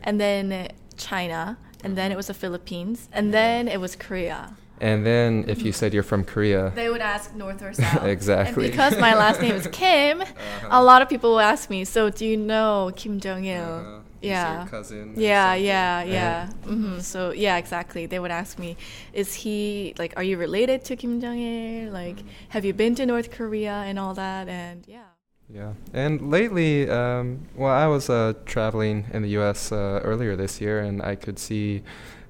And 0.02 0.18
then 0.20 0.68
China, 0.96 1.56
and 1.84 1.96
then 1.96 2.10
it 2.12 2.16
was 2.16 2.26
the 2.26 2.34
Philippines, 2.34 3.08
and 3.12 3.32
then 3.32 3.68
it 3.68 3.80
was 3.80 3.96
Korea. 3.96 4.56
And 4.82 5.04
then 5.04 5.44
if 5.46 5.62
you 5.62 5.72
said 5.72 5.92
you're 5.92 6.02
from 6.12 6.24
Korea, 6.24 6.72
They 6.74 6.88
would 6.88 7.02
ask 7.02 7.34
north 7.34 7.60
or 7.62 7.72
south. 7.84 8.04
Exactly. 8.04 8.64
And 8.64 8.72
because 8.72 8.96
my 8.98 9.14
last 9.14 9.38
name 9.42 9.54
is 9.54 9.66
Kim, 9.80 10.22
Uh-huh. 10.22 10.68
a 10.70 10.82
lot 10.82 11.02
of 11.02 11.08
people 11.08 11.28
will 11.32 11.46
ask 11.54 11.68
me, 11.68 11.84
"So 11.84 12.08
do 12.08 12.24
you 12.24 12.36
know 12.36 12.90
Kim 12.96 13.20
Jong 13.20 13.44
Il?" 13.44 13.62
Uh-huh. 13.62 14.00
Yeah. 14.22 14.66
cousin. 14.66 15.14
Yeah, 15.16 15.54
yeah, 15.54 15.98
right? 16.00 16.04
yeah. 16.04 16.46
hmm 16.64 17.00
So 17.00 17.30
yeah, 17.32 17.56
exactly. 17.56 18.06
They 18.06 18.18
would 18.18 18.30
ask 18.30 18.58
me, 18.58 18.76
"Is 19.12 19.34
he 19.34 19.94
like? 19.98 20.12
Are 20.16 20.22
you 20.22 20.36
related 20.38 20.84
to 20.84 20.96
Kim 20.96 21.20
Jong 21.20 21.38
Il? 21.38 21.92
Like, 21.92 22.22
have 22.50 22.64
you 22.64 22.72
been 22.72 22.94
to 22.96 23.06
North 23.06 23.30
Korea 23.30 23.82
and 23.86 23.98
all 23.98 24.14
that?" 24.14 24.48
And 24.48 24.84
yeah. 24.86 25.10
Yeah, 25.52 25.72
and 25.92 26.30
lately, 26.30 26.88
um, 26.88 27.40
well, 27.56 27.72
I 27.72 27.86
was 27.88 28.08
uh, 28.08 28.34
traveling 28.46 29.06
in 29.12 29.22
the 29.22 29.30
U.S. 29.30 29.72
Uh, 29.72 30.00
earlier 30.04 30.36
this 30.36 30.60
year, 30.60 30.80
and 30.80 31.02
I 31.02 31.16
could 31.16 31.38
see 31.40 31.82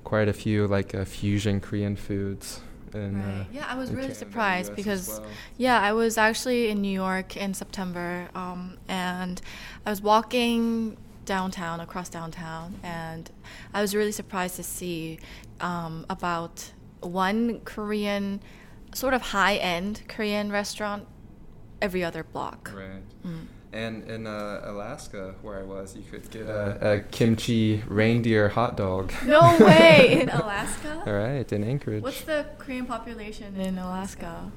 quite 0.05 0.27
a 0.29 0.33
few 0.33 0.67
like 0.67 0.95
uh, 0.95 1.05
fusion 1.05 1.61
Korean 1.61 1.97
foods. 1.97 2.61
And, 2.95 3.17
Right. 3.17 3.25
uh, 3.25 3.45
Yeah, 3.53 3.67
I 3.69 3.75
was 3.77 3.91
really 3.93 4.09
Canada 4.09 4.19
surprised 4.19 4.75
because 4.77 5.09
well. 5.09 5.37
yeah, 5.59 5.81
I 5.81 5.93
was 5.93 6.17
actually 6.17 6.71
in 6.71 6.81
New 6.81 6.93
York 6.93 7.37
in 7.37 7.55
September, 7.55 8.29
um, 8.35 8.79
and 8.89 9.41
I 9.85 9.91
was 9.91 10.01
walking 10.01 10.97
downtown 11.31 11.79
across 11.79 12.09
downtown, 12.09 12.75
and 12.83 13.31
I 13.73 13.81
was 13.81 13.95
really 13.95 14.11
surprised 14.11 14.57
to 14.57 14.65
see 14.65 15.21
um, 15.61 16.05
about 16.11 16.73
one 17.03 17.61
Korean, 17.61 18.41
sort 18.93 19.15
of 19.15 19.23
high-end 19.23 20.03
Korean 20.09 20.51
restaurant 20.51 21.07
every 21.81 22.03
other 22.03 22.25
block. 22.25 22.73
Right. 22.75 23.05
Mm. 23.25 23.47
And 23.73 24.11
in 24.11 24.27
uh, 24.27 24.63
Alaska, 24.65 25.37
where 25.43 25.61
I 25.61 25.63
was, 25.63 25.95
you 25.95 26.03
could 26.11 26.29
get 26.33 26.47
a, 26.49 26.95
a 26.95 27.01
kimchi 27.01 27.85
reindeer 27.87 28.49
hot 28.49 28.77
dog. 28.77 29.13
No 29.25 29.57
way 29.61 30.21
in 30.21 30.29
Alaska. 30.43 31.05
All 31.07 31.13
right, 31.13 31.51
in 31.53 31.63
Anchorage. 31.63 32.03
What's 32.03 32.23
the 32.23 32.45
Korean 32.59 32.87
population 32.87 33.55
in 33.55 33.79
Alaska? 33.79 34.51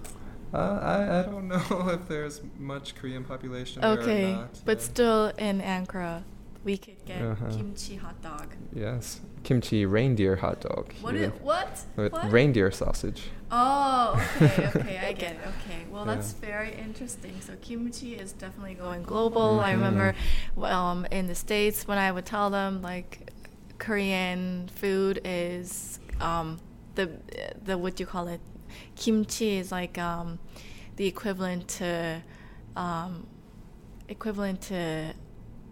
Uh, 0.51 0.57
I, 0.57 1.19
I 1.19 1.21
don't 1.23 1.47
know 1.53 1.89
if 1.89 2.07
there's 2.07 2.41
much 2.57 2.95
Korean 2.95 3.23
population 3.23 3.81
there 3.83 3.91
or 3.91 4.01
Okay, 4.01 4.38
but 4.65 4.79
yeah. 4.79 4.83
still 4.83 5.25
in 5.38 5.62
Ankara, 5.62 6.23
we 6.63 6.78
could 6.78 7.04
get 7.06 7.21
Uh-huh. 7.21 7.49
kimchi 7.49 7.95
hot 7.95 8.21
dog. 8.21 8.47
Yes, 8.73 9.21
kimchi 9.43 9.86
reindeer 9.86 10.38
hot 10.38 10.62
dog. 10.62 10.93
What 11.02 11.15
what? 11.41 11.82
With 11.95 12.13
what? 12.13 12.32
reindeer 12.32 12.71
sausage. 12.71 13.23
Oh, 13.52 14.15
okay, 14.41 14.67
okay, 14.76 14.97
I 15.10 15.13
get 15.13 15.34
it. 15.34 15.39
Okay, 15.54 15.86
well, 15.91 16.06
Yeah. 16.06 16.15
that's 16.15 16.34
very 16.34 16.73
interesting. 16.76 17.36
So 17.41 17.54
kimchi 17.62 18.15
is 18.15 18.32
definitely 18.32 18.73
going 18.76 19.04
global. 19.04 19.60
I 19.60 19.71
remember, 19.73 20.15
um, 20.62 21.06
in 21.12 21.28
the 21.28 21.36
states 21.36 21.88
when 21.88 21.97
I 21.97 22.12
would 22.12 22.26
tell 22.26 22.49
them 22.49 22.82
like, 22.82 23.30
Korean 23.78 24.69
food 24.73 25.19
is 25.26 25.99
um, 26.21 26.60
the 26.95 27.10
the 27.63 27.78
what 27.78 27.95
do 27.95 28.04
you 28.04 28.08
call 28.08 28.28
it? 28.28 28.39
Kimchi 28.95 29.58
is 29.58 29.71
like 29.71 29.97
um, 29.97 30.39
the 30.95 31.06
equivalent 31.06 31.67
to 31.80 32.21
um, 32.76 33.28
equivalent 34.08 34.62
to 34.62 35.13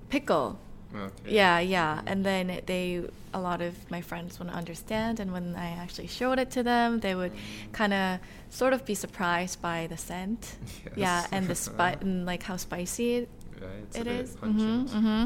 pickle. 0.09 0.59
Okay. 0.95 1.33
Yeah, 1.35 1.59
yeah. 1.59 2.01
And 2.05 2.25
then 2.25 2.61
they, 2.65 3.03
a 3.33 3.39
lot 3.39 3.61
of 3.61 3.89
my 3.89 4.01
friends 4.01 4.39
wouldn't 4.39 4.55
understand. 4.55 5.19
And 5.19 5.31
when 5.31 5.55
I 5.55 5.69
actually 5.71 6.07
showed 6.07 6.37
it 6.39 6.51
to 6.51 6.63
them, 6.63 6.99
they 6.99 7.15
would 7.15 7.31
kind 7.71 7.93
of 7.93 8.19
sort 8.49 8.73
of 8.73 8.85
be 8.85 8.93
surprised 8.95 9.61
by 9.61 9.87
the 9.87 9.97
scent. 9.97 10.57
Yeah, 10.95 11.25
and 11.31 11.47
the 11.47 11.55
spi- 11.67 11.97
and 12.01 12.25
like 12.25 12.43
how 12.43 12.57
spicy 12.57 13.15
it, 13.15 13.29
Right, 13.61 13.69
it's 13.83 13.97
it 13.97 14.01
a 14.01 14.05
bit 14.05 14.19
is. 14.25 14.35
pungent. 14.35 14.89
hmm 14.89 14.99
hmm 14.99 15.25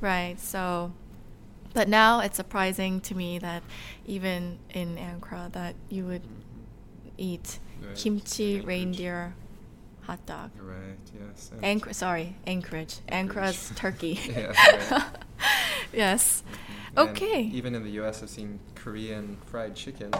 Right. 0.00 0.38
So, 0.40 0.92
but 1.74 1.88
now 1.88 2.20
it's 2.20 2.36
surprising 2.36 3.00
to 3.02 3.14
me 3.14 3.38
that 3.38 3.62
even 4.06 4.58
in 4.74 4.96
Ankara 4.96 5.50
that 5.52 5.74
you 5.88 6.04
would 6.06 6.22
eat 7.18 7.58
Right. 7.82 7.96
kimchi 7.96 8.60
reindeer 8.60 9.34
hot 10.10 10.26
dog. 10.26 10.50
Right, 10.60 10.98
yes. 11.14 11.50
and- 11.52 11.64
Anchor, 11.64 11.92
sorry, 11.92 12.34
Anchorage. 12.46 12.96
Ankara's 13.08 13.72
Turkey. 13.76 14.18
Yeah, 14.28 14.52
right. 14.90 15.02
yes. 15.92 16.42
And 16.96 17.10
Okay. 17.10 17.42
even 17.42 17.74
in 17.76 17.84
the 17.84 17.90
U.S., 18.02 18.20
I've 18.22 18.30
seen 18.30 18.58
Korean 18.74 19.36
fried 19.46 19.76
chicken. 19.76 20.10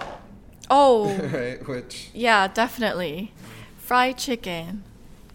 Oh, 0.71 1.13
right, 1.33 1.67
which 1.67 2.11
yeah, 2.15 2.47
definitely. 2.47 3.33
Fried 3.79 4.17
chicken. 4.19 4.85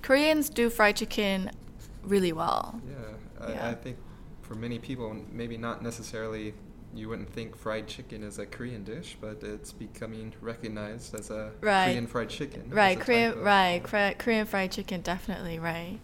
Koreans 0.01 0.49
do 0.49 0.69
fried 0.69 0.95
chicken 0.95 1.51
really 2.03 2.31
well. 2.31 2.79
yeah, 2.89 3.45
I, 3.45 3.51
Yeah. 3.51 3.69
I 3.69 3.73
think 3.73 3.97
for 4.41 4.55
many 4.55 4.79
people, 4.79 5.13
maybe 5.31 5.57
not 5.57 5.81
necessarily 5.83 6.53
You 6.94 7.08
wouldn't 7.08 7.30
think 7.32 7.54
fried 7.56 7.86
chicken 7.86 8.24
is 8.24 8.40
a 8.40 8.46
Korean 8.46 8.82
dish, 8.82 9.16
but 9.20 9.44
it's 9.44 9.70
becoming 9.72 10.32
recognized 10.42 11.14
as 11.14 11.30
a 11.30 11.52
Right. 11.62 11.86
Korean 11.94 12.08
fried 12.08 12.28
chicken. 12.30 12.62
as 12.66 12.74
Right, 12.74 12.98
a 12.98 13.00
Korean, 13.00 13.30
type 13.30 13.38
of- 13.38 13.44
right, 13.46 13.78
Kore- 13.84 14.14
Korean 14.18 14.44
fried 14.44 14.72
chicken, 14.72 15.00
definitely 15.00 15.60
right. 15.60 16.00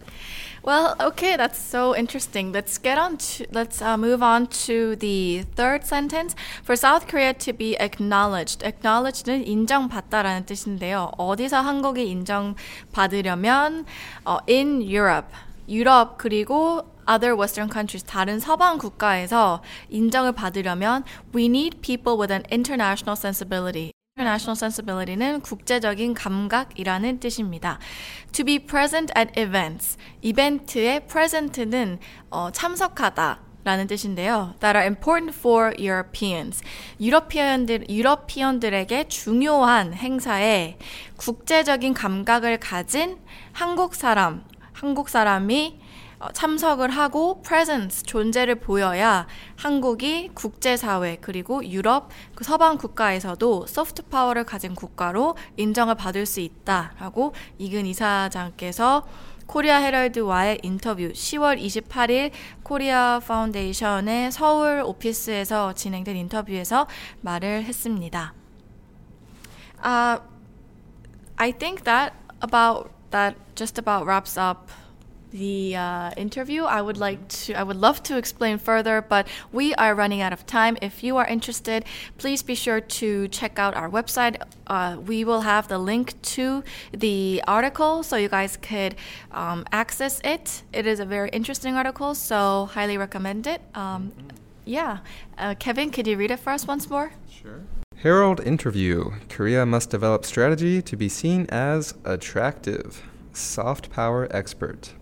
Well, 0.63 0.95
okay, 1.01 1.35
that's 1.37 1.59
so 1.59 1.95
interesting. 1.97 2.53
Let's 2.53 2.79
get 2.79 2.99
on 2.99 3.17
to 3.19 3.47
let's 3.51 3.83
uh, 3.83 3.97
move 3.99 4.23
on 4.23 4.47
to 4.67 4.95
the 4.95 5.43
third 5.57 5.85
sentence. 5.85 6.37
For 6.63 6.77
South 6.77 7.09
Korea 7.09 7.35
to 7.35 7.53
be 7.53 7.75
acknowledged, 7.83 8.63
acknowledged는 8.63 9.43
인정받다라는 9.47 10.47
뜻인데요. 10.47 11.11
어디서 11.19 11.61
한국이 11.63 12.07
인정받으려면 12.11 13.87
어, 14.25 14.39
in 14.49 14.83
Europe, 14.83 15.29
유럽 15.69 16.17
그리고 16.19 16.85
other 17.08 17.38
Western 17.38 17.70
countries 17.72 18.04
다른 18.04 18.40
서방 18.40 18.78
국가에서 18.78 19.62
인정을 19.90 20.34
받으려면 20.34 21.04
we 21.36 21.46
need 21.46 21.82
people 21.82 22.20
with 22.20 22.32
an 22.32 22.44
international 22.52 23.18
sensibility. 23.18 23.92
International 24.18 24.58
sensibility는 24.58 25.42
국제적인 25.42 26.14
감각이라는 26.14 27.20
뜻입니다. 27.20 27.80
To 28.34 28.46
be 28.46 28.60
present 28.60 29.14
at 29.18 29.32
events. 29.40 29.98
이벤트의 30.22 31.08
present는 31.08 32.00
어, 32.30 32.50
참석하다. 32.52 33.52
라는 33.64 33.86
뜻인데요. 33.86 34.56
That 34.60 34.76
are 34.76 34.86
important 34.86 35.38
for 35.38 35.74
Europeans. 35.80 36.64
유러피언들, 37.00 37.90
유러피언들에게 37.90 39.08
중요한 39.08 39.94
행사에 39.94 40.80
국제적인 41.18 41.94
감각을 41.94 42.60
가진 42.60 43.20
한국 43.54 43.94
사람, 43.94 44.44
한국 44.74 45.10
사람이 45.10 45.78
어, 45.78 45.81
참석을 46.34 46.90
하고 46.90 47.42
presence 47.42 48.04
존재를 48.04 48.56
보여야 48.56 49.28
한국이 49.58 50.30
국제사회 50.34 51.18
그리고 51.22 51.66
유럽 51.66 52.10
그 52.36 52.44
서방 52.44 52.78
국가에서도 52.78 53.66
소프트 53.68 54.04
파워를 54.04 54.44
가진 54.44 54.76
국가로 54.76 55.36
인정을 55.58 55.96
받을 55.96 56.26
수 56.26 56.40
있다라고 56.40 57.34
이근 57.58 57.86
이사장께서 57.86 59.04
코리아 59.48 59.80
헤럴드와의 59.80 60.60
인터뷰 60.64 61.12
10월 61.12 61.62
28일 61.62 62.32
코리아 62.64 63.20
파운데이션의 63.20 64.32
서울 64.32 64.82
오피스에서 64.86 65.74
진행된 65.74 66.16
인터뷰에서 66.16 66.88
말을 67.20 67.64
했습니다. 67.64 68.34
Uh, 69.84 70.22
I 71.36 71.52
think 71.52 71.84
that 71.84 72.14
about 72.42 72.92
that 73.10 73.36
just 73.56 73.78
about 73.78 74.06
wraps 74.06 74.40
up 74.40 74.72
the 75.32 75.76
uh, 75.76 76.12
interview. 76.18 76.64
I 76.64 76.82
would 76.82 76.98
like 76.98 77.28
to, 77.28 77.54
I 77.54 77.64
would 77.64 77.78
love 77.78 78.04
to 78.04 78.18
explain 78.18 78.58
further, 78.58 79.02
but 79.02 79.28
we 79.52 79.74
are 79.76 79.96
running 79.96 80.22
out 80.22 80.34
of 80.34 80.46
time. 80.46 80.78
If 80.82 81.04
you 81.04 81.18
are 81.18 81.26
interested, 81.26 81.86
please 82.18 82.44
be 82.44 82.56
sure 82.56 82.82
to 82.82 83.28
check 83.30 83.58
out 83.58 83.76
our 83.76 83.90
website. 83.90 84.42
Uh, 84.68 84.98
we 85.06 85.24
will 85.24 85.42
have 85.42 85.68
the 85.68 85.78
link 85.78 86.22
to 86.22 86.64
the 86.92 87.44
article 87.48 88.04
so 88.04 88.16
you 88.16 88.30
guys 88.30 88.58
could 88.58 88.96
um, 89.32 89.66
access 89.72 90.22
it. 90.24 90.64
It 90.74 90.86
is 90.86 91.00
a 91.00 91.06
very 91.06 91.30
interesting 91.30 91.76
article, 91.76 92.14
so 92.16 92.70
highly 92.74 92.98
recommend 92.98 93.48
it. 93.48 93.62
Um, 93.74 94.12
yeah. 94.66 95.00
Uh, 95.38 95.56
Kevin, 95.58 95.90
could 95.90 96.08
you 96.08 96.18
read 96.18 96.32
it 96.32 96.40
for 96.40 96.52
us 96.52 96.68
once 96.68 96.90
more? 96.90 97.14
Sure. 97.30 97.62
Herald 97.98 98.40
interview. 98.40 99.12
Korea 99.30 99.66
must 99.66 99.90
develop 99.90 100.26
strategy 100.26 100.82
to 100.82 100.96
be 100.96 101.08
seen 101.08 101.46
as 101.50 101.94
attractive. 102.04 103.04
Soft 103.34 103.92
power 103.92 104.28
expert. 104.32 104.94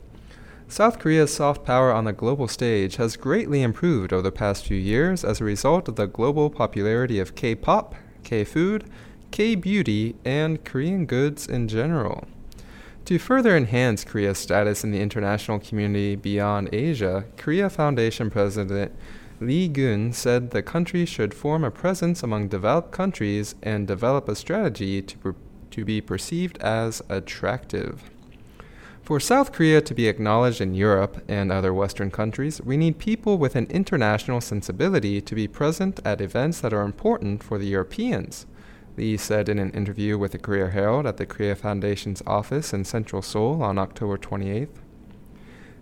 South 0.71 0.99
Korea's 0.99 1.33
soft 1.33 1.65
power 1.65 1.91
on 1.91 2.05
the 2.05 2.13
global 2.13 2.47
stage 2.47 2.97
has 2.97 3.17
greatly 3.17 3.63
improved 3.63 4.13
over 4.13 4.21
the 4.21 4.31
past 4.31 4.67
few 4.67 4.77
years 4.77 5.25
as 5.25 5.41
a 5.41 5.43
result 5.43 5.87
of 5.87 5.95
the 5.95 6.05
global 6.05 6.51
popularity 6.51 7.19
of 7.19 7.33
K 7.33 7.55
pop, 7.55 7.95
K 8.23 8.43
food, 8.43 8.85
K 9.31 9.55
beauty, 9.55 10.15
and 10.23 10.63
Korean 10.63 11.07
goods 11.07 11.47
in 11.47 11.67
general. 11.67 12.27
To 13.05 13.17
further 13.17 13.57
enhance 13.57 14.03
Korea's 14.03 14.37
status 14.37 14.83
in 14.83 14.91
the 14.91 15.01
international 15.01 15.57
community 15.57 16.15
beyond 16.15 16.69
Asia, 16.71 17.25
Korea 17.35 17.67
Foundation 17.71 18.29
President 18.29 18.91
Lee 19.39 19.67
Gun 19.69 20.13
said 20.13 20.51
the 20.51 20.61
country 20.61 21.03
should 21.03 21.33
form 21.33 21.63
a 21.63 21.71
presence 21.71 22.21
among 22.21 22.47
developed 22.47 22.91
countries 22.91 23.55
and 23.63 23.87
develop 23.87 24.29
a 24.29 24.35
strategy 24.35 25.01
to, 25.01 25.17
per- 25.17 25.35
to 25.71 25.83
be 25.83 25.99
perceived 25.99 26.59
as 26.59 27.01
attractive. 27.09 28.03
For 29.09 29.19
South 29.19 29.51
Korea 29.51 29.81
to 29.81 29.95
be 29.95 30.07
acknowledged 30.07 30.61
in 30.61 30.75
Europe 30.75 31.23
and 31.27 31.51
other 31.51 31.73
Western 31.73 32.11
countries, 32.11 32.61
we 32.61 32.77
need 32.77 32.99
people 32.99 33.39
with 33.39 33.55
an 33.55 33.65
international 33.71 34.39
sensibility 34.39 35.19
to 35.19 35.33
be 35.33 35.47
present 35.47 35.99
at 36.05 36.21
events 36.21 36.61
that 36.61 36.73
are 36.73 36.83
important 36.83 37.41
for 37.41 37.57
the 37.57 37.65
Europeans. 37.65 38.45
Lee 38.97 39.17
said 39.17 39.49
in 39.49 39.57
an 39.57 39.71
interview 39.71 40.15
with 40.15 40.33
the 40.33 40.37
Korea 40.37 40.69
Herald 40.69 41.07
at 41.07 41.17
the 41.17 41.25
Korea 41.25 41.55
Foundation's 41.55 42.21
office 42.27 42.71
in 42.71 42.85
Central 42.85 43.23
Seoul 43.23 43.63
on 43.63 43.79
October 43.79 44.15
28th. 44.15 44.77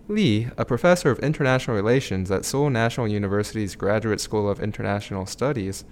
Lee, 0.08 0.48
a 0.56 0.64
professor 0.64 1.10
of 1.10 1.18
international 1.18 1.76
relations 1.76 2.30
at 2.30 2.46
Seoul 2.46 2.70
National 2.70 3.08
University's 3.08 3.76
Graduate 3.76 4.22
School 4.22 4.48
of 4.48 4.58
International 4.58 5.26
Studies, 5.26 5.84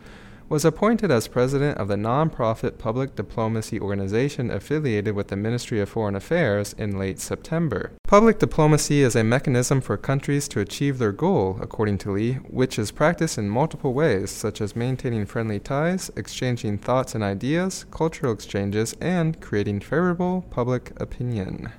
was 0.49 0.65
appointed 0.65 1.11
as 1.11 1.27
president 1.27 1.77
of 1.79 1.89
the 1.89 1.97
nonprofit 1.97 2.79
public 2.79 3.17
diplomacy 3.17 3.81
organization 3.81 4.51
affiliated 4.51 5.15
with 5.15 5.29
the 5.29 5.37
Ministry 5.37 5.81
of 5.81 5.89
Foreign 5.89 6.15
Affairs 6.15 6.75
in 6.79 6.99
late 6.99 7.19
September. 7.19 7.93
Public 8.07 8.39
diplomacy 8.39 9.03
is 9.03 9.17
a 9.17 9.25
mechanism 9.25 9.81
for 9.81 9.97
countries 9.97 10.47
to 10.49 10.61
achieve 10.61 10.99
their 10.99 11.13
goal, 11.13 11.59
according 11.61 11.99
to 11.99 12.13
Lee, 12.13 12.35
which 12.35 12.79
is 12.79 12.93
practiced 12.93 13.39
in 13.39 13.49
multiple 13.49 13.93
ways, 13.93 14.31
such 14.31 14.61
as 14.61 14.77
maintaining 14.77 15.27
friendly 15.27 15.59
ties, 15.59 16.11
exchanging 16.17 16.79
thoughts 16.79 17.15
and 17.15 17.25
ideas, 17.25 17.85
cultural 17.91 18.33
exchanges, 18.33 18.95
and 19.01 19.41
creating 19.41 19.81
favorable 19.81 20.43
public 20.51 20.93
opinion. 21.01 21.73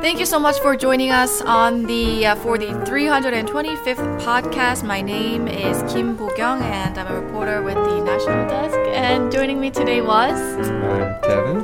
Thank 0.00 0.18
you 0.18 0.26
so 0.26 0.38
much 0.38 0.58
for 0.60 0.76
joining 0.76 1.10
us 1.10 1.42
on 1.42 1.84
the 1.84 2.26
uh, 2.26 2.34
for 2.36 2.56
the 2.56 2.66
325th 2.88 4.20
podcast. 4.24 4.82
My 4.82 5.02
name 5.02 5.46
is 5.46 5.76
Kim 5.92 6.16
Bo-kyung 6.16 6.62
and 6.62 6.96
I'm 6.98 7.06
a 7.06 7.20
reporter 7.20 7.62
with 7.62 7.74
the 7.74 8.00
National 8.02 8.48
Desk. 8.48 8.76
And 8.94 9.30
joining 9.30 9.60
me 9.60 9.70
today 9.70 10.00
was 10.00 10.32
I'm 10.58 11.20
Kevin. 11.22 11.62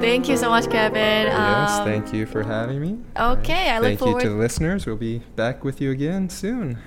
Thank 0.00 0.28
you 0.28 0.36
so 0.36 0.48
much, 0.50 0.68
Kevin. 0.68 1.26
yes, 1.26 1.70
Um, 1.70 1.84
thank 1.86 2.12
you 2.12 2.26
for 2.26 2.42
having 2.42 2.80
me. 2.80 2.98
Okay, 3.16 3.70
I 3.70 3.78
look 3.78 3.88
Thank 3.90 4.00
you 4.00 4.06
forward. 4.06 4.22
to 4.22 4.28
the 4.30 4.34
listeners. 4.36 4.84
We'll 4.84 4.96
be 4.96 5.22
back 5.36 5.62
with 5.64 5.80
you 5.80 5.90
again 5.92 6.28
soon. 6.28 6.78